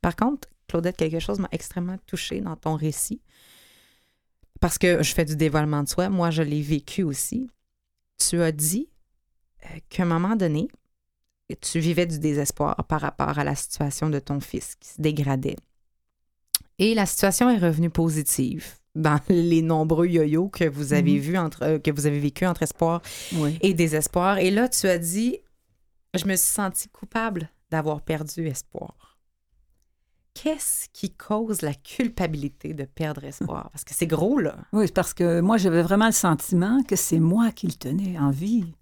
[0.00, 3.20] Par contre, Claudette, quelque chose m'a extrêmement touchée dans ton récit.
[4.60, 7.50] Parce que je fais du dévoilement de soi, moi je l'ai vécu aussi.
[8.16, 8.88] Tu as dit
[9.64, 10.68] euh, qu'à un moment donné,
[11.56, 15.56] tu vivais du désespoir par rapport à la situation de ton fils qui se dégradait.
[16.78, 21.20] Et la situation est revenue positive dans les nombreux yo-yo que vous avez Mhm.
[21.20, 23.02] vus entre euh, que vous avez vécu entre espoir
[23.36, 23.58] Oui.
[23.62, 24.38] et désespoir.
[24.38, 25.38] Et là, tu as dit,
[26.14, 29.18] je me suis sentie coupable d'avoir perdu espoir.
[30.34, 33.70] Qu'est-ce qui cause la culpabilité de perdre espoir?
[33.72, 34.56] Parce que c'est gros, là.
[34.72, 38.30] Oui, parce que moi, j'avais vraiment le sentiment que c'est moi qui le tenais en
[38.30, 38.72] vie.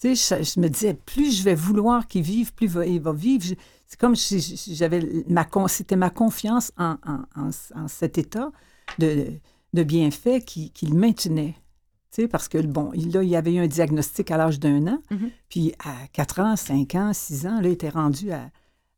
[0.00, 3.00] Tu sais, je, je me disais, plus je vais vouloir qu'il vive, plus va- il
[3.00, 3.54] va vivre.
[3.86, 4.40] C'est comme si
[4.74, 7.50] j'avais ma c'était ma confiance en, en- en-
[7.82, 8.50] en cet état
[8.98, 9.26] de,
[9.72, 11.54] de bienfait qui, qui le maintenait.
[12.12, 14.58] Tu sais, parce que, bon, il, là, il y avait eu un diagnostic à l'âge
[14.60, 15.30] d'un an, Mhm.
[15.48, 18.50] puis à 4 ans, 5 ans, 6 ans, là, il était rendu à,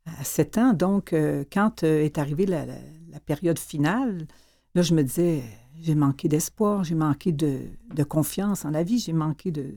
[0.07, 0.73] à 7 ans.
[0.73, 2.75] Donc, euh, quand euh, est arrivée la, la-
[3.11, 4.27] la période finale,
[4.75, 5.43] là, je me disais,
[5.81, 7.61] j'ai manqué d'espoir, j'ai manqué de,
[7.95, 9.77] de confiance en la vie, j'ai manqué de,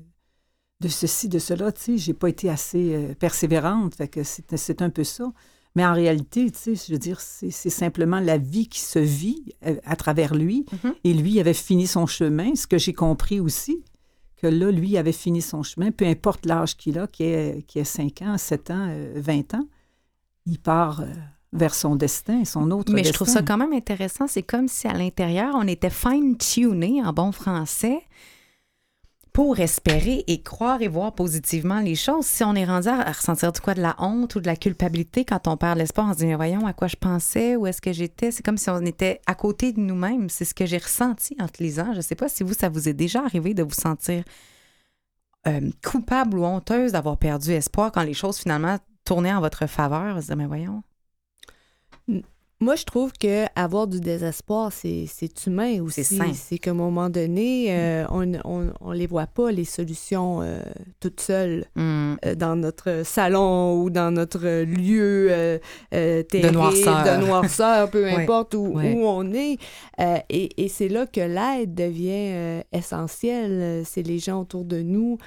[0.82, 4.82] de ceci, de cela, tu sais, j'ai pas été assez euh, persévérante, fait que c'est
[4.82, 5.32] un peu ça.
[5.76, 9.54] Mais en réalité, tu sais, je veux dire, c'est simplement la vie qui se vit
[9.66, 10.66] euh, à travers lui.
[10.84, 10.94] Mhm.
[11.06, 13.84] Et lui avait fini son chemin, ce que j'ai compris aussi,
[14.36, 17.80] que là, lui avait fini son chemin, peu importe l'âge qu'il a, qui est, qui
[17.80, 19.68] est 5 ans, 7 ans, euh, 20 ans,
[20.46, 21.06] il part euh,
[21.54, 24.28] vers son destin, son autre Mais je trouve ça quand même intéressant.
[24.28, 28.00] C'est comme si à l'intérieur, on était fine-tuné en bon français
[29.34, 32.26] pour espérer et croire et voir positivement les choses.
[32.26, 35.24] Si on est rendu à ressentir du quoi de la honte ou de la culpabilité
[35.24, 37.82] quand on perd l'espoir, on se dit mais voyons à quoi je pensais, où est-ce
[37.82, 38.32] que j'étais?
[38.32, 40.30] C'est comme si on était à côté de nous-mêmes.
[40.30, 41.94] C'est ce que j'ai ressenti en te lisant.
[41.94, 44.24] Je ne sais pas si vous, ça vous est déjà arrivé de vous sentir
[45.48, 50.18] euh, coupable ou honteuse d'avoir perdu espoir quand les choses finalement tournaient en votre faveur.
[50.18, 50.84] On se dit mais voyons.
[52.64, 55.08] Moi, je trouve que avoir du désespoir, c'est
[55.48, 56.04] humain aussi.
[56.36, 60.62] C'est qu'à un moment donné, euh, on, on, on les voit pas, les solutions, euh,
[61.00, 62.14] toutes seules Hmm.
[62.26, 65.58] euh, dans notre salon ou dans notre lieu euh,
[66.24, 67.04] terrible, noirceur.
[67.04, 68.24] de noirceur, peu Ouais.
[68.24, 68.94] importe où, Ouais.
[68.94, 69.58] où on est.
[70.30, 73.84] Et et c'est là que l'aide devient essentielle.
[73.86, 75.18] C'est les gens autour de nous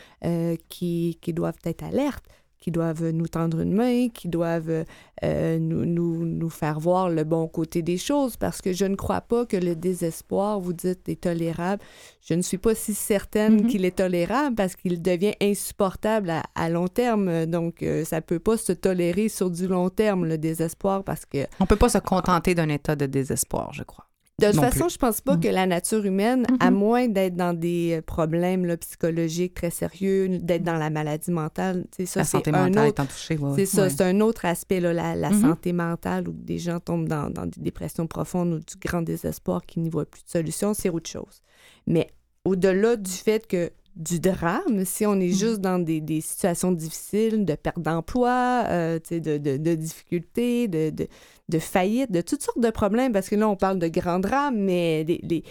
[0.68, 2.24] qui, qui doivent être alertes
[2.64, 4.84] qui doivent nous tendre une main, qui doivent
[5.22, 8.94] euh, nous, nous, nous faire voir le bon côté des choses, parce que je ne
[8.96, 11.82] crois pas que le désespoir, vous dites, est tolérable.
[12.26, 13.66] Je ne suis pas si certaine Mhm.
[13.66, 17.44] qu'il est tolérable parce qu'il devient insupportable à, à long terme.
[17.44, 21.44] Donc, euh, ça peut pas se tolérer sur du long terme, le désespoir, parce que
[21.60, 24.06] On peut pas se contenter d'un état de désespoir, je crois.
[24.40, 25.40] De toute façon, je pense pas Mhm.
[25.40, 30.28] que la nature humaine, à moins d'être dans des euh, problèmes là, psychologiques très sérieux,
[30.40, 33.36] d'être dans la maladie mentale, sais, ça, la c'est santé un mentale autre étant touchée,
[33.36, 33.66] ouais, c'est ouais.
[33.66, 33.90] ça, Ouais.
[33.90, 35.40] c'est un autre aspect, là, la, la Mhm.
[35.40, 39.64] santé mentale, où des gens tombent dans, dans des dépressions profondes ou du grand désespoir
[39.66, 41.40] qui n'y voient plus de solution, c'est autre chose.
[41.86, 42.08] Mais
[42.44, 45.32] au-delà du fait que du drame, si on est Mhm.
[45.34, 50.90] juste dans des, des situations difficiles, de perte d'emploi, euh, de, de, de difficultés, de,
[50.90, 51.06] de,
[51.48, 54.56] de faillite, de toutes sortes de problèmes, parce que là, on parle de grands drames,
[54.58, 55.44] mais les, les,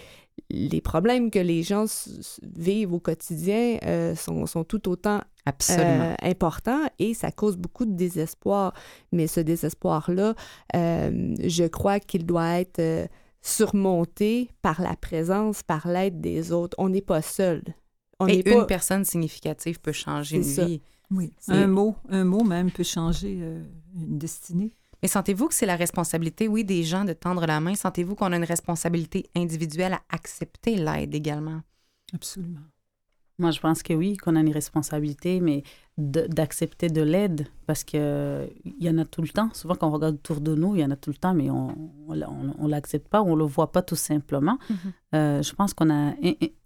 [0.50, 1.86] les problèmes que les gens
[2.42, 6.12] vivent au quotidien euh, sont, sont tout autant Absolument.
[6.12, 8.74] euh, important et ça cause beaucoup de désespoir.
[9.12, 10.34] Mais ce désespoir-là,
[10.74, 13.08] je crois qu'il doit être
[13.40, 16.74] surmonté par la présence, par l'aide des autres.
[16.78, 17.62] On n'est pas seul.
[18.20, 18.64] On Et une pas...
[18.64, 20.64] personne significative peut changer une ça.
[20.64, 20.80] vie.
[21.10, 21.32] Oui.
[21.48, 23.62] Un mot, un mot même peut changer euh,
[23.94, 24.72] une destinée.
[25.02, 27.74] Mais sentez-vous que c'est la responsabilité, oui, des gens de tendre la main?
[27.74, 31.60] Sentez-vous qu'on a une responsabilité individuelle à accepter l'aide également?
[32.14, 32.60] Absolument.
[33.38, 35.64] Moi, je pense que oui, qu'on a une responsabilité, mais
[35.96, 39.50] d'accepter de, l'aide, parce que il y en a tout le temps.
[39.52, 41.50] Souvent, quand on regarde autour de nous, il y en a tout le temps, mais
[41.50, 41.74] on
[42.08, 44.58] on, l'accepte pas, on le voit pas tout simplement.
[44.70, 44.76] Mhm.
[45.14, 46.14] Euh, je pense qu'on a,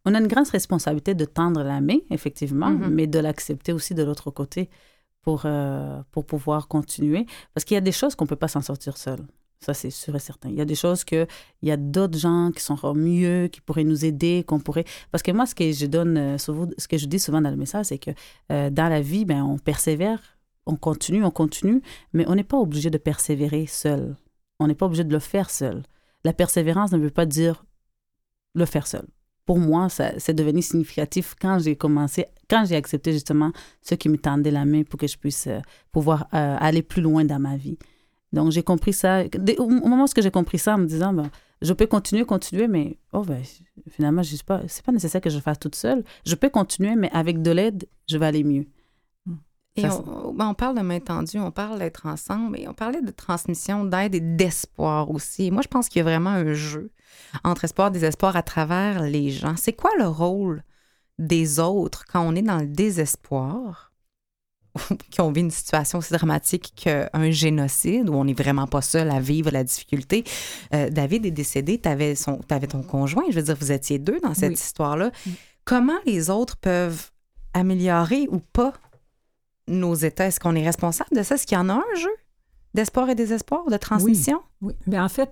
[0.04, 2.88] on a une grande responsabilité de tendre la main, effectivement, Mhm.
[2.90, 4.68] mais de l'accepter aussi de l'autre côté
[5.22, 7.26] pour, euh, pour pouvoir continuer.
[7.54, 9.20] Parce qu'il y a des choses qu'on peut pas s'en sortir seul.
[9.60, 10.48] Ça, c'est sûr et certain.
[10.50, 11.26] Il y a des choses que
[11.62, 14.84] il y a d'autres gens qui sont mieux, qui pourraient nous aider, qu'on pourrait.
[15.10, 17.50] Parce que moi, ce que je donne, euh, souvent- ce que je dis souvent dans
[17.50, 18.12] le message, c'est que
[18.52, 20.20] euh, dans la vie, ben, on persévère
[20.68, 21.80] on continue, on continue,
[22.12, 24.16] mais on n'est pas obligé de persévérer seul.
[24.60, 25.82] On n'est pas obligé de le faire seul.
[26.24, 27.64] La persévérance ne veut pas dire
[28.54, 29.06] le faire seul.
[29.46, 33.50] Pour moi, ça, c'est devenu significatif quand j'ai commencé, quand j'ai accepté justement
[33.80, 37.24] ceux qui me tendaient la main pour que je puisse euh, pouvoir aller plus loin
[37.24, 37.78] dans ma vie.
[38.32, 39.22] Donc, j'ai compris ça.
[39.58, 41.30] Au moment où j'ai compris ça, en me disant, ben,
[41.62, 43.42] je peux continuer, continuer, mais oh, ben,
[43.90, 46.04] finalement, je sais pas, c'est pas nécessaire que je le fasse toute seule.
[46.26, 48.66] Je peux continuer, mais avec de l'aide, je vais aller mieux.
[49.76, 52.74] Et Ça, on, ben, on parle de main tendue, on parle d'être ensemble, et on
[52.74, 55.46] parlait de transmission, d'aide et d'espoir aussi.
[55.46, 56.90] Et moi, je pense qu'il y a vraiment un jeu
[57.44, 59.54] entre espoir et désespoir à travers les gens.
[59.56, 60.62] C'est quoi le rôle
[61.18, 63.87] des autres quand on est dans le désespoir,
[65.16, 69.20] qu'on vit une situation aussi dramatique qu'un génocide, où on n'est vraiment pas seul à
[69.20, 70.24] vivre la difficulté?
[70.74, 74.34] Euh, David est décédé, tu avais, ton conjoint, je veux dire, vous étiez deux dans
[74.34, 74.54] cette Oui.
[74.54, 75.10] histoire-là.
[75.26, 75.30] Mm.
[75.64, 77.10] Comment les autres peuvent
[77.54, 78.72] améliorer ou pas
[79.66, 80.26] nos états?
[80.26, 81.34] Est-ce qu'on est responsable de ça?
[81.34, 82.10] Est-ce qu'il y en a un jeu
[82.74, 84.40] d'espoir et désespoir, de transmission?
[84.62, 85.30] Oui, mais en fait,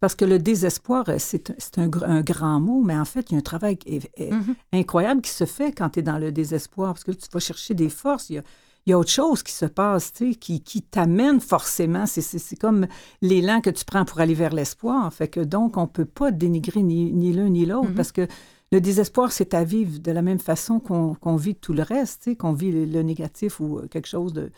[0.00, 3.32] parce que le désespoir, c'est un- un, gr- un grand mot, mais en fait, il
[3.32, 4.54] y a un travail qui est- Mhm.
[4.72, 7.74] incroyable qui se fait quand tu es dans le désespoir, parce que tu vas chercher
[7.74, 8.28] des forces.
[8.30, 8.42] Il y a,
[8.86, 12.04] il y a autre chose qui se passe, tu sais, qui, qui t'amène forcément.
[12.06, 12.86] C'est- C'est c'est comme
[13.22, 15.12] l'élan que tu prends pour aller vers l'espoir.
[15.12, 17.94] Fait que donc, on peut pas dénigrer ni, ni l'un ni l'autre, Mhm.
[17.94, 18.26] parce que
[18.72, 22.22] le désespoir, c'est à vivre de la même façon qu'on qu'on vit tout le reste,
[22.24, 24.50] tu sais, qu'on vit le, le négatif ou euh, quelque chose de,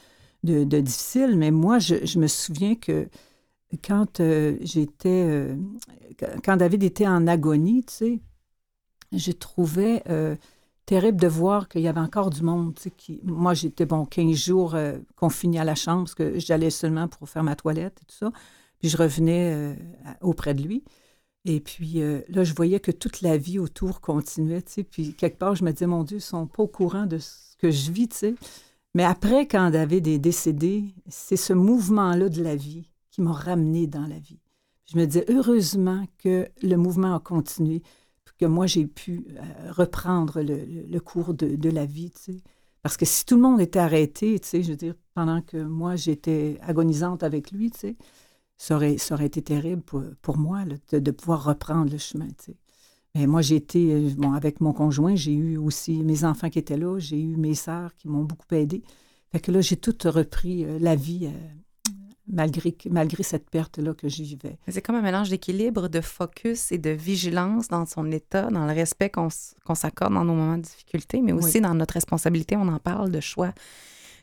[0.43, 1.37] de, de difficile.
[1.37, 3.09] Mais moi, je, je me souviens que
[3.87, 5.55] quand euh, j'étais, euh,
[6.45, 8.21] quand David était en agonie, tu sais,
[9.13, 10.35] je trouvais euh,
[10.87, 12.79] terrible de voir qu'il y avait encore du monde.
[13.25, 17.29] Moi, j'étais, bon, 15 jours euh, confinée à la chambre parce que j'allais seulement pour
[17.29, 18.31] faire ma toilette et tout ça.
[18.79, 19.75] Puis je revenais euh,
[20.21, 20.85] auprès de lui.
[21.45, 24.63] Et puis euh, là, je voyais que toute la vie autour continuait.
[24.91, 27.57] Puis quelque part, je me disais, mon Dieu, ils sont pas au courant de ce
[27.59, 28.25] que je vis.
[28.95, 33.87] Mais après, quand David est décédé, c'est ce mouvement-là de la vie qui m'a ramené
[33.87, 34.41] dans la vie.
[34.87, 37.83] Je me disais, heureusement que le mouvement a continué,
[38.39, 42.43] que moi, j'ai pu euh, reprendre le, le- cours de, de la vie, tu sais.
[42.83, 45.57] Parce que si tout le monde était arrêté, tu sais, je veux dire, pendant que
[45.59, 47.97] moi, j'étais agonisante avec lui, tu sais,
[48.59, 52.29] ça aurait, ça aurait été terrible pour, pour moi là, de, pouvoir reprendre le chemin,
[52.29, 52.57] tu sais.
[53.15, 56.59] Mais moi, j'ai été, euh, bon, avec mon conjoint, j'ai eu aussi mes enfants qui
[56.59, 58.83] étaient là, j'ai eu mes sœurs qui m'ont beaucoup aidé.
[59.33, 61.29] Fait que là, j'ai tout repris euh, la vie
[62.29, 64.59] malgré, malgré cette perte-là que je vivais.
[64.69, 68.73] C'est comme un mélange d'équilibre, de focus et de vigilance dans son état, dans le
[68.73, 69.29] respect qu'on
[69.75, 71.61] s'accorde dans nos moments de difficulté, mais aussi Oui.
[71.63, 72.57] dans notre responsabilité.
[72.57, 73.53] On en parle de choix,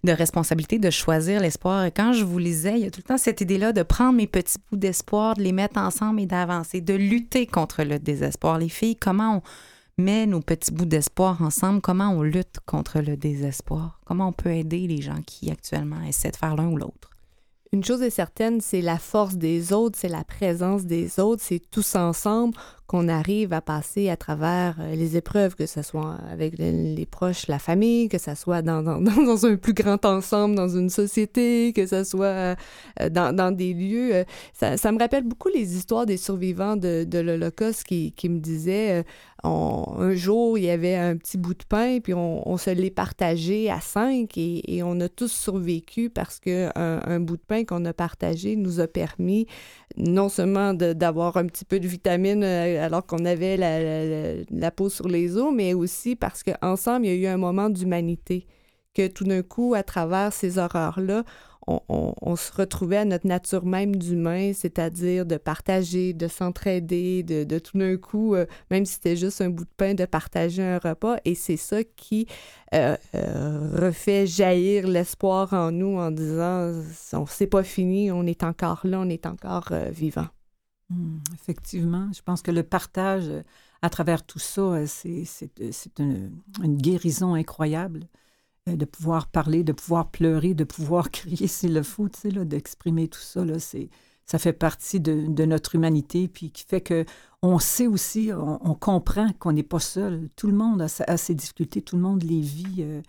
[0.04, 1.86] de responsabilité, de choisir l'espoir.
[1.86, 4.18] Et quand je vous lisais, il y a tout le temps cette idée-là de prendre
[4.18, 8.58] mes petits bouts d'espoir, de les mettre ensemble et d'avancer, de lutter contre le désespoir.
[8.58, 9.42] Les filles, comment on
[10.02, 11.80] met nos petits bouts d'espoir ensemble?
[11.80, 14.02] Comment on lutte contre le désespoir?
[14.06, 17.12] Comment on peut aider les gens qui actuellement essaient de faire l'un ou l'autre?
[17.74, 21.60] Une chose est certaine, c'est la force des autres, c'est la présence des autres, c'est
[21.72, 22.56] tous ensemble
[22.86, 27.06] qu'on arrive à passer à travers euh, les épreuves, que ce soit avec le- les
[27.08, 31.88] proches, la famille, que ce soit dans, un plus grand ensemble, dans une société, que
[31.88, 32.56] ce soit
[33.02, 34.18] euh, dans, des lieux.
[34.18, 34.24] euh,
[34.78, 39.04] Ça, me rappelle beaucoup les histoires des survivants de, l'Holocauste qui, me disaient,
[39.44, 43.70] un jour, il y avait un petit bout de pain, puis on, se l'est partagé
[43.70, 47.94] à cinq et, on a tous survécu parce que un, bout de pain qu'on a
[47.94, 49.46] partagé nous a permis
[49.98, 54.72] non seulement d'avoir un petit peu de vitamines euh, alors qu'on avait la, la- la
[54.72, 58.48] peau sur les os, mais aussi parce qu'ensemble, il y a eu un moment d'humanité
[58.94, 61.24] que tout d'un coup, à travers ces horreurs-là,
[61.68, 67.78] on, se retrouvait à notre nature même d'humain, c'est-à-dire de partager, de s'entraider, de, tout
[67.78, 71.18] d'un coup, euh, même si c'était juste un bout de pain, de partager un repas.
[71.26, 72.28] Et c'est ça qui
[72.74, 76.74] euh, euh, refait jaillir l'espoir en nous en disant,
[77.14, 80.28] on c'est pas fini, on est encore là, on est encore vivant.
[80.90, 83.30] Hmm, effectivement, je pense que le partage
[83.82, 85.26] à travers tout ça, c'est
[86.00, 88.08] une, guérison incroyable
[88.68, 92.46] de pouvoir parler, de pouvoir pleurer, de pouvoir crier s'il le faut, tu sais, là,
[92.46, 93.44] d'exprimer tout ça.
[93.44, 93.90] Là, c'est,
[94.26, 97.06] ça fait partie de, de notre humanité, puis qui fait que
[97.42, 100.30] on sait aussi, on, on comprend qu'on n'est pas seul.
[100.38, 102.78] Tout le monde a, ses difficultés, tout le monde les vit.
[102.80, 103.02] euh,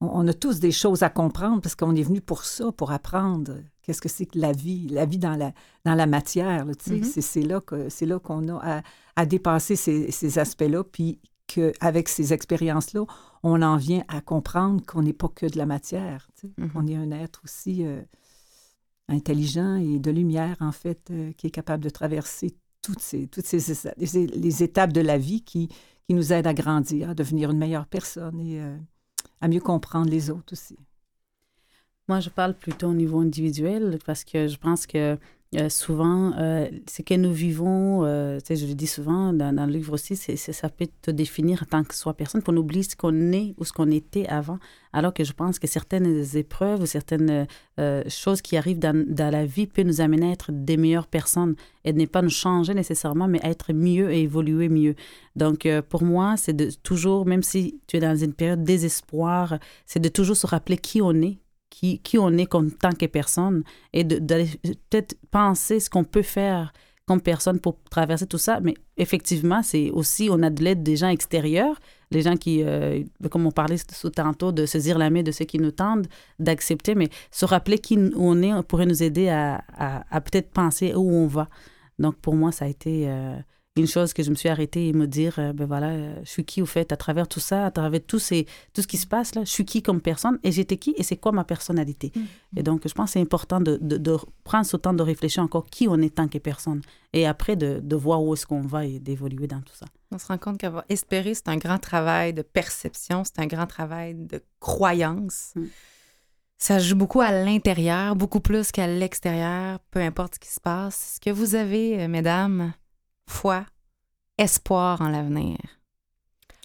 [0.00, 2.92] on, on a tous des choses à comprendre parce qu'on est venu pour ça, pour
[2.92, 5.52] apprendre qu'est-ce que c'est que la vie, la vie dans la,
[5.84, 6.66] dans la matière.
[6.80, 6.96] sais.
[6.96, 7.04] Mhm.
[7.04, 8.82] C'est c'est là que c'est là qu'on a à,
[9.16, 13.04] à dépasser ces, ces aspects-là, puis qu'avec ces expériences-là,
[13.42, 16.52] on en vient à comprendre qu'on n'est pas que de la matière, tu sais.
[16.58, 16.70] Mhm.
[16.70, 18.02] qu'on est un être aussi euh,
[19.08, 23.46] intelligent et de lumière, en fait, euh, qui est capable de traverser toutes ces, toutes
[23.46, 25.68] ces les étapes de la vie qui,
[26.06, 28.76] qui nous aident à grandir, à devenir une meilleure personne et euh,
[29.40, 30.76] à mieux comprendre les autres aussi.
[32.08, 35.18] Moi, je parle plutôt au niveau individuel parce que je pense que
[35.56, 39.72] euh, souvent, euh, ce que nous vivons, euh, je le dis souvent dans, dans le
[39.72, 42.84] livre aussi, c'est, c'est- ça peut te définir en tant que soi personne, qu'on oublie
[42.84, 44.58] ce qu'on est ou ce qu'on était avant.
[44.92, 47.46] Alors que je pense que certaines épreuves ou certaines
[47.80, 51.08] euh, choses qui arrivent dans, dans la vie peuvent nous amener à être des meilleures
[51.08, 54.94] personnes et ne pas nous changer nécessairement, mais à être mieux et évoluer mieux.
[55.36, 58.64] Donc, euh, pour moi, c'est de toujours, même si tu es dans une période de
[58.64, 61.38] désespoir, c'est de toujours se rappeler qui on est,
[61.74, 64.18] qui, qui on est comme tant que personne et de-
[64.90, 66.72] peut-être penser ce qu'on peut faire
[67.06, 68.60] comme personne pour traverser tout ça.
[68.62, 71.78] Mais effectivement, c'est aussi, on a de l'aide des gens extérieurs,
[72.10, 73.76] les gens qui, euh, comme on parlait
[74.14, 76.06] tantôt, de saisir la main de ceux qui nous tendent,
[76.38, 80.94] d'accepter, mais se rappeler qui on est pourrait nous aider à, à- à peut-être penser
[80.94, 81.48] où on va.
[81.98, 83.36] Donc, pour moi, ça a été euh,
[83.76, 86.30] une chose que je me suis arrêtée et me dire, euh, ben voilà, euh, je
[86.30, 88.96] suis qui au fait, à travers tout ça, à travers tout, ces, tout ce qui
[88.96, 91.42] se passe là, je suis qui comme personne et j'étais qui et c'est quoi ma
[91.42, 92.12] personnalité.
[92.56, 95.42] Et donc, je pense que c'est important de, de, de prendre ce temps de réfléchir
[95.42, 98.62] encore qui on est tant que personne et après de, de voir où est-ce qu'on
[98.62, 99.86] va et d'évoluer dans tout ça.
[100.12, 103.66] On se rend compte qu'avoir espéré, c'est un grand travail de perception, c'est un grand
[103.66, 105.50] travail de croyance.
[105.56, 105.64] Mm.
[106.58, 110.94] Ça joue beaucoup à l'intérieur, beaucoup plus qu'à l'extérieur, peu importe ce qui se passe.
[110.94, 112.72] Est-ce que vous avez, euh, mesdames,
[113.26, 113.66] foi,
[114.38, 115.58] espoir en l'avenir?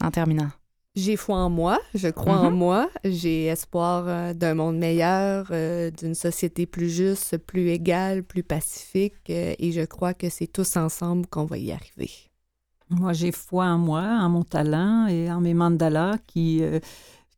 [0.01, 0.51] En terminant.
[0.95, 2.57] J'ai foi en moi, je crois en Mhm.
[2.57, 8.43] moi, j'ai espoir euh, d'un monde meilleur, euh, d'une société plus juste, plus égale, plus
[8.43, 12.09] pacifique, euh, et je crois que c'est tous ensemble qu'on va y arriver.
[12.89, 16.79] Moi, j'ai foi en moi, en mon talent et en mes mandalas qui, euh,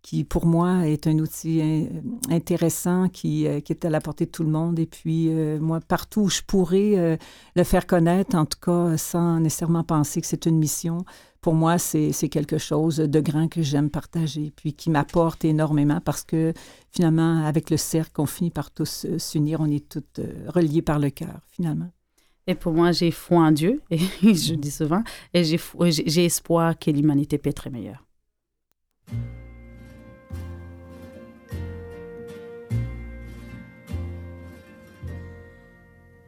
[0.02, 1.86] qui pour moi, est un outil euh,
[2.30, 4.80] intéressant qui, euh, qui est à la portée de tout le monde.
[4.80, 7.18] Et puis, euh, moi, partout où je pourrais euh,
[7.56, 11.06] le faire connaître, en tout cas, sans nécessairement penser que c'est une mission,
[11.42, 16.24] pour moi, c'est quelque chose de grand que j'aime partager, puis qui m'apporte énormément parce
[16.24, 16.54] que
[16.92, 21.00] finalement, avec le cercle, on finit par tous s'unir, on est tous euh, reliés par
[21.00, 21.90] le cœur, finalement.
[22.46, 26.92] Et pour moi, j'ai foi en Dieu, et je dis souvent, et j'ai espoir que
[26.92, 28.06] l'humanité peut être meilleure.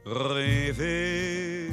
[0.05, 1.69] Rêver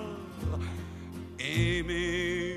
[1.40, 2.57] aimer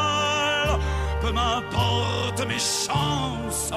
[2.47, 3.69] Mes chances,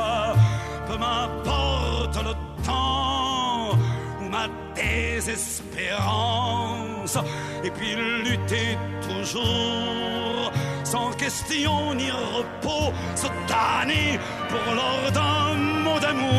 [0.88, 2.32] peu m'importe le
[2.64, 3.76] temps
[4.20, 7.18] ou ma désespérance.
[7.62, 10.50] Et puis lutter toujours,
[10.82, 16.32] sans question ni repos, se damner pour l'or d'un mot d'amour.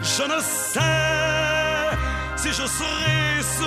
[0.00, 0.80] Je ne sais
[2.36, 3.64] si je serai ce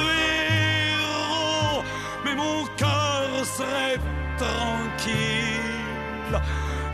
[0.97, 1.83] héros,
[2.25, 3.99] mais mon cœur serait
[4.37, 5.72] tranquille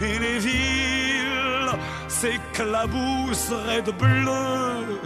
[0.01, 1.71] et les villes
[2.07, 4.99] s'éclabousseraient de bleu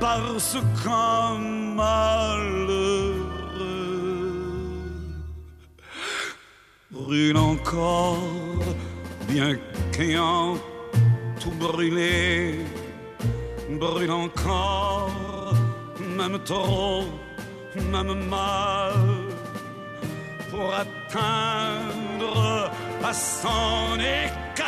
[0.00, 1.38] parce qu'un
[1.76, 3.32] malheureux
[6.90, 8.18] brûle encore,
[9.28, 9.56] bien
[9.92, 10.54] qu'ayant
[11.40, 12.60] tout brûlé,
[13.70, 15.54] brûle encore,
[16.16, 17.04] même trop,
[17.92, 18.92] même mal,
[20.50, 22.70] pour atteindre
[23.04, 24.66] à s'en écarteler,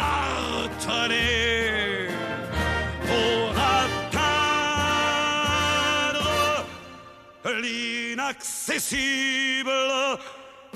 [3.07, 4.27] pour atteindre
[7.63, 9.71] l'inaccessible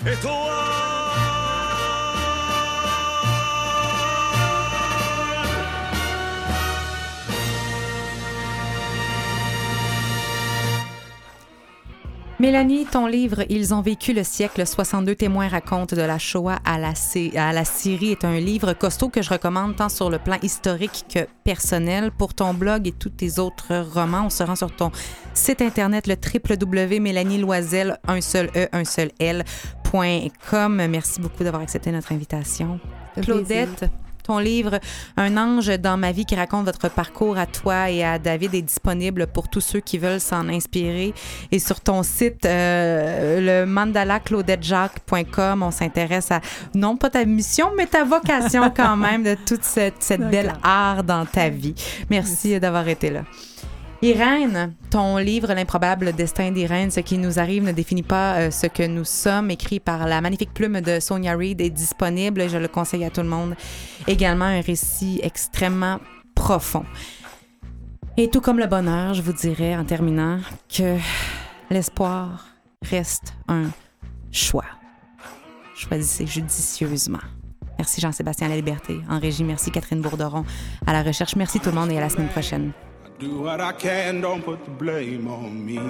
[0.06, 1.47] étoile.
[12.40, 16.78] Mélanie, ton livre Ils ont vécu le siècle, 62 témoins racontent de la Shoah à
[16.78, 16.92] la,
[17.36, 21.04] à la Syrie est un livre costaud que je recommande tant sur le plan historique
[21.12, 22.12] que personnel.
[22.16, 24.92] Pour ton blog et tous tes autres romans, on se rend sur ton
[25.34, 29.10] site internet le www.mélanieloisel, un seul E, un seul.
[29.92, 32.78] Merci beaucoup d'avoir accepté notre invitation.
[33.20, 33.90] Claudette,
[34.28, 34.78] ton livre
[35.16, 38.62] Un ange dans ma vie qui raconte votre parcours à toi et à David est
[38.62, 41.14] disponible pour tous ceux qui veulent s'en inspirer.
[41.50, 46.42] Et sur ton site, euh, le mandalaclaudetjacques.com, on s'intéresse à
[46.74, 51.02] non pas ta mission, mais ta vocation quand même de toute cette, cette belle art
[51.04, 51.74] dans ta vie.
[52.10, 52.60] Merci.
[52.60, 53.22] d'avoir été là.
[54.00, 58.68] Irène, ton livre L'improbable destin d'Irène, ce qui nous arrive ne définit pas euh, ce
[58.68, 62.48] que nous sommes, écrit par la magnifique plume de Sonia Reid, est disponible.
[62.48, 63.56] Je le conseille à tout le monde.
[64.06, 65.98] Également un récit extrêmement
[66.36, 66.84] profond.
[68.16, 70.38] Et tout comme le bonheur, je vous dirais en terminant
[70.68, 70.96] que
[71.68, 72.46] l'espoir
[72.82, 73.64] reste un
[74.30, 74.66] choix.
[75.74, 77.18] Choisissez judicieusement.
[77.78, 79.00] Merci Jean-Sébastien à la liberté.
[79.10, 80.44] En régie, merci Catherine Bourderon
[80.86, 81.34] à la recherche.
[81.34, 82.72] Merci tout le monde et à la semaine prochaine.
[83.18, 85.80] Do what I can, don't put the blame on me.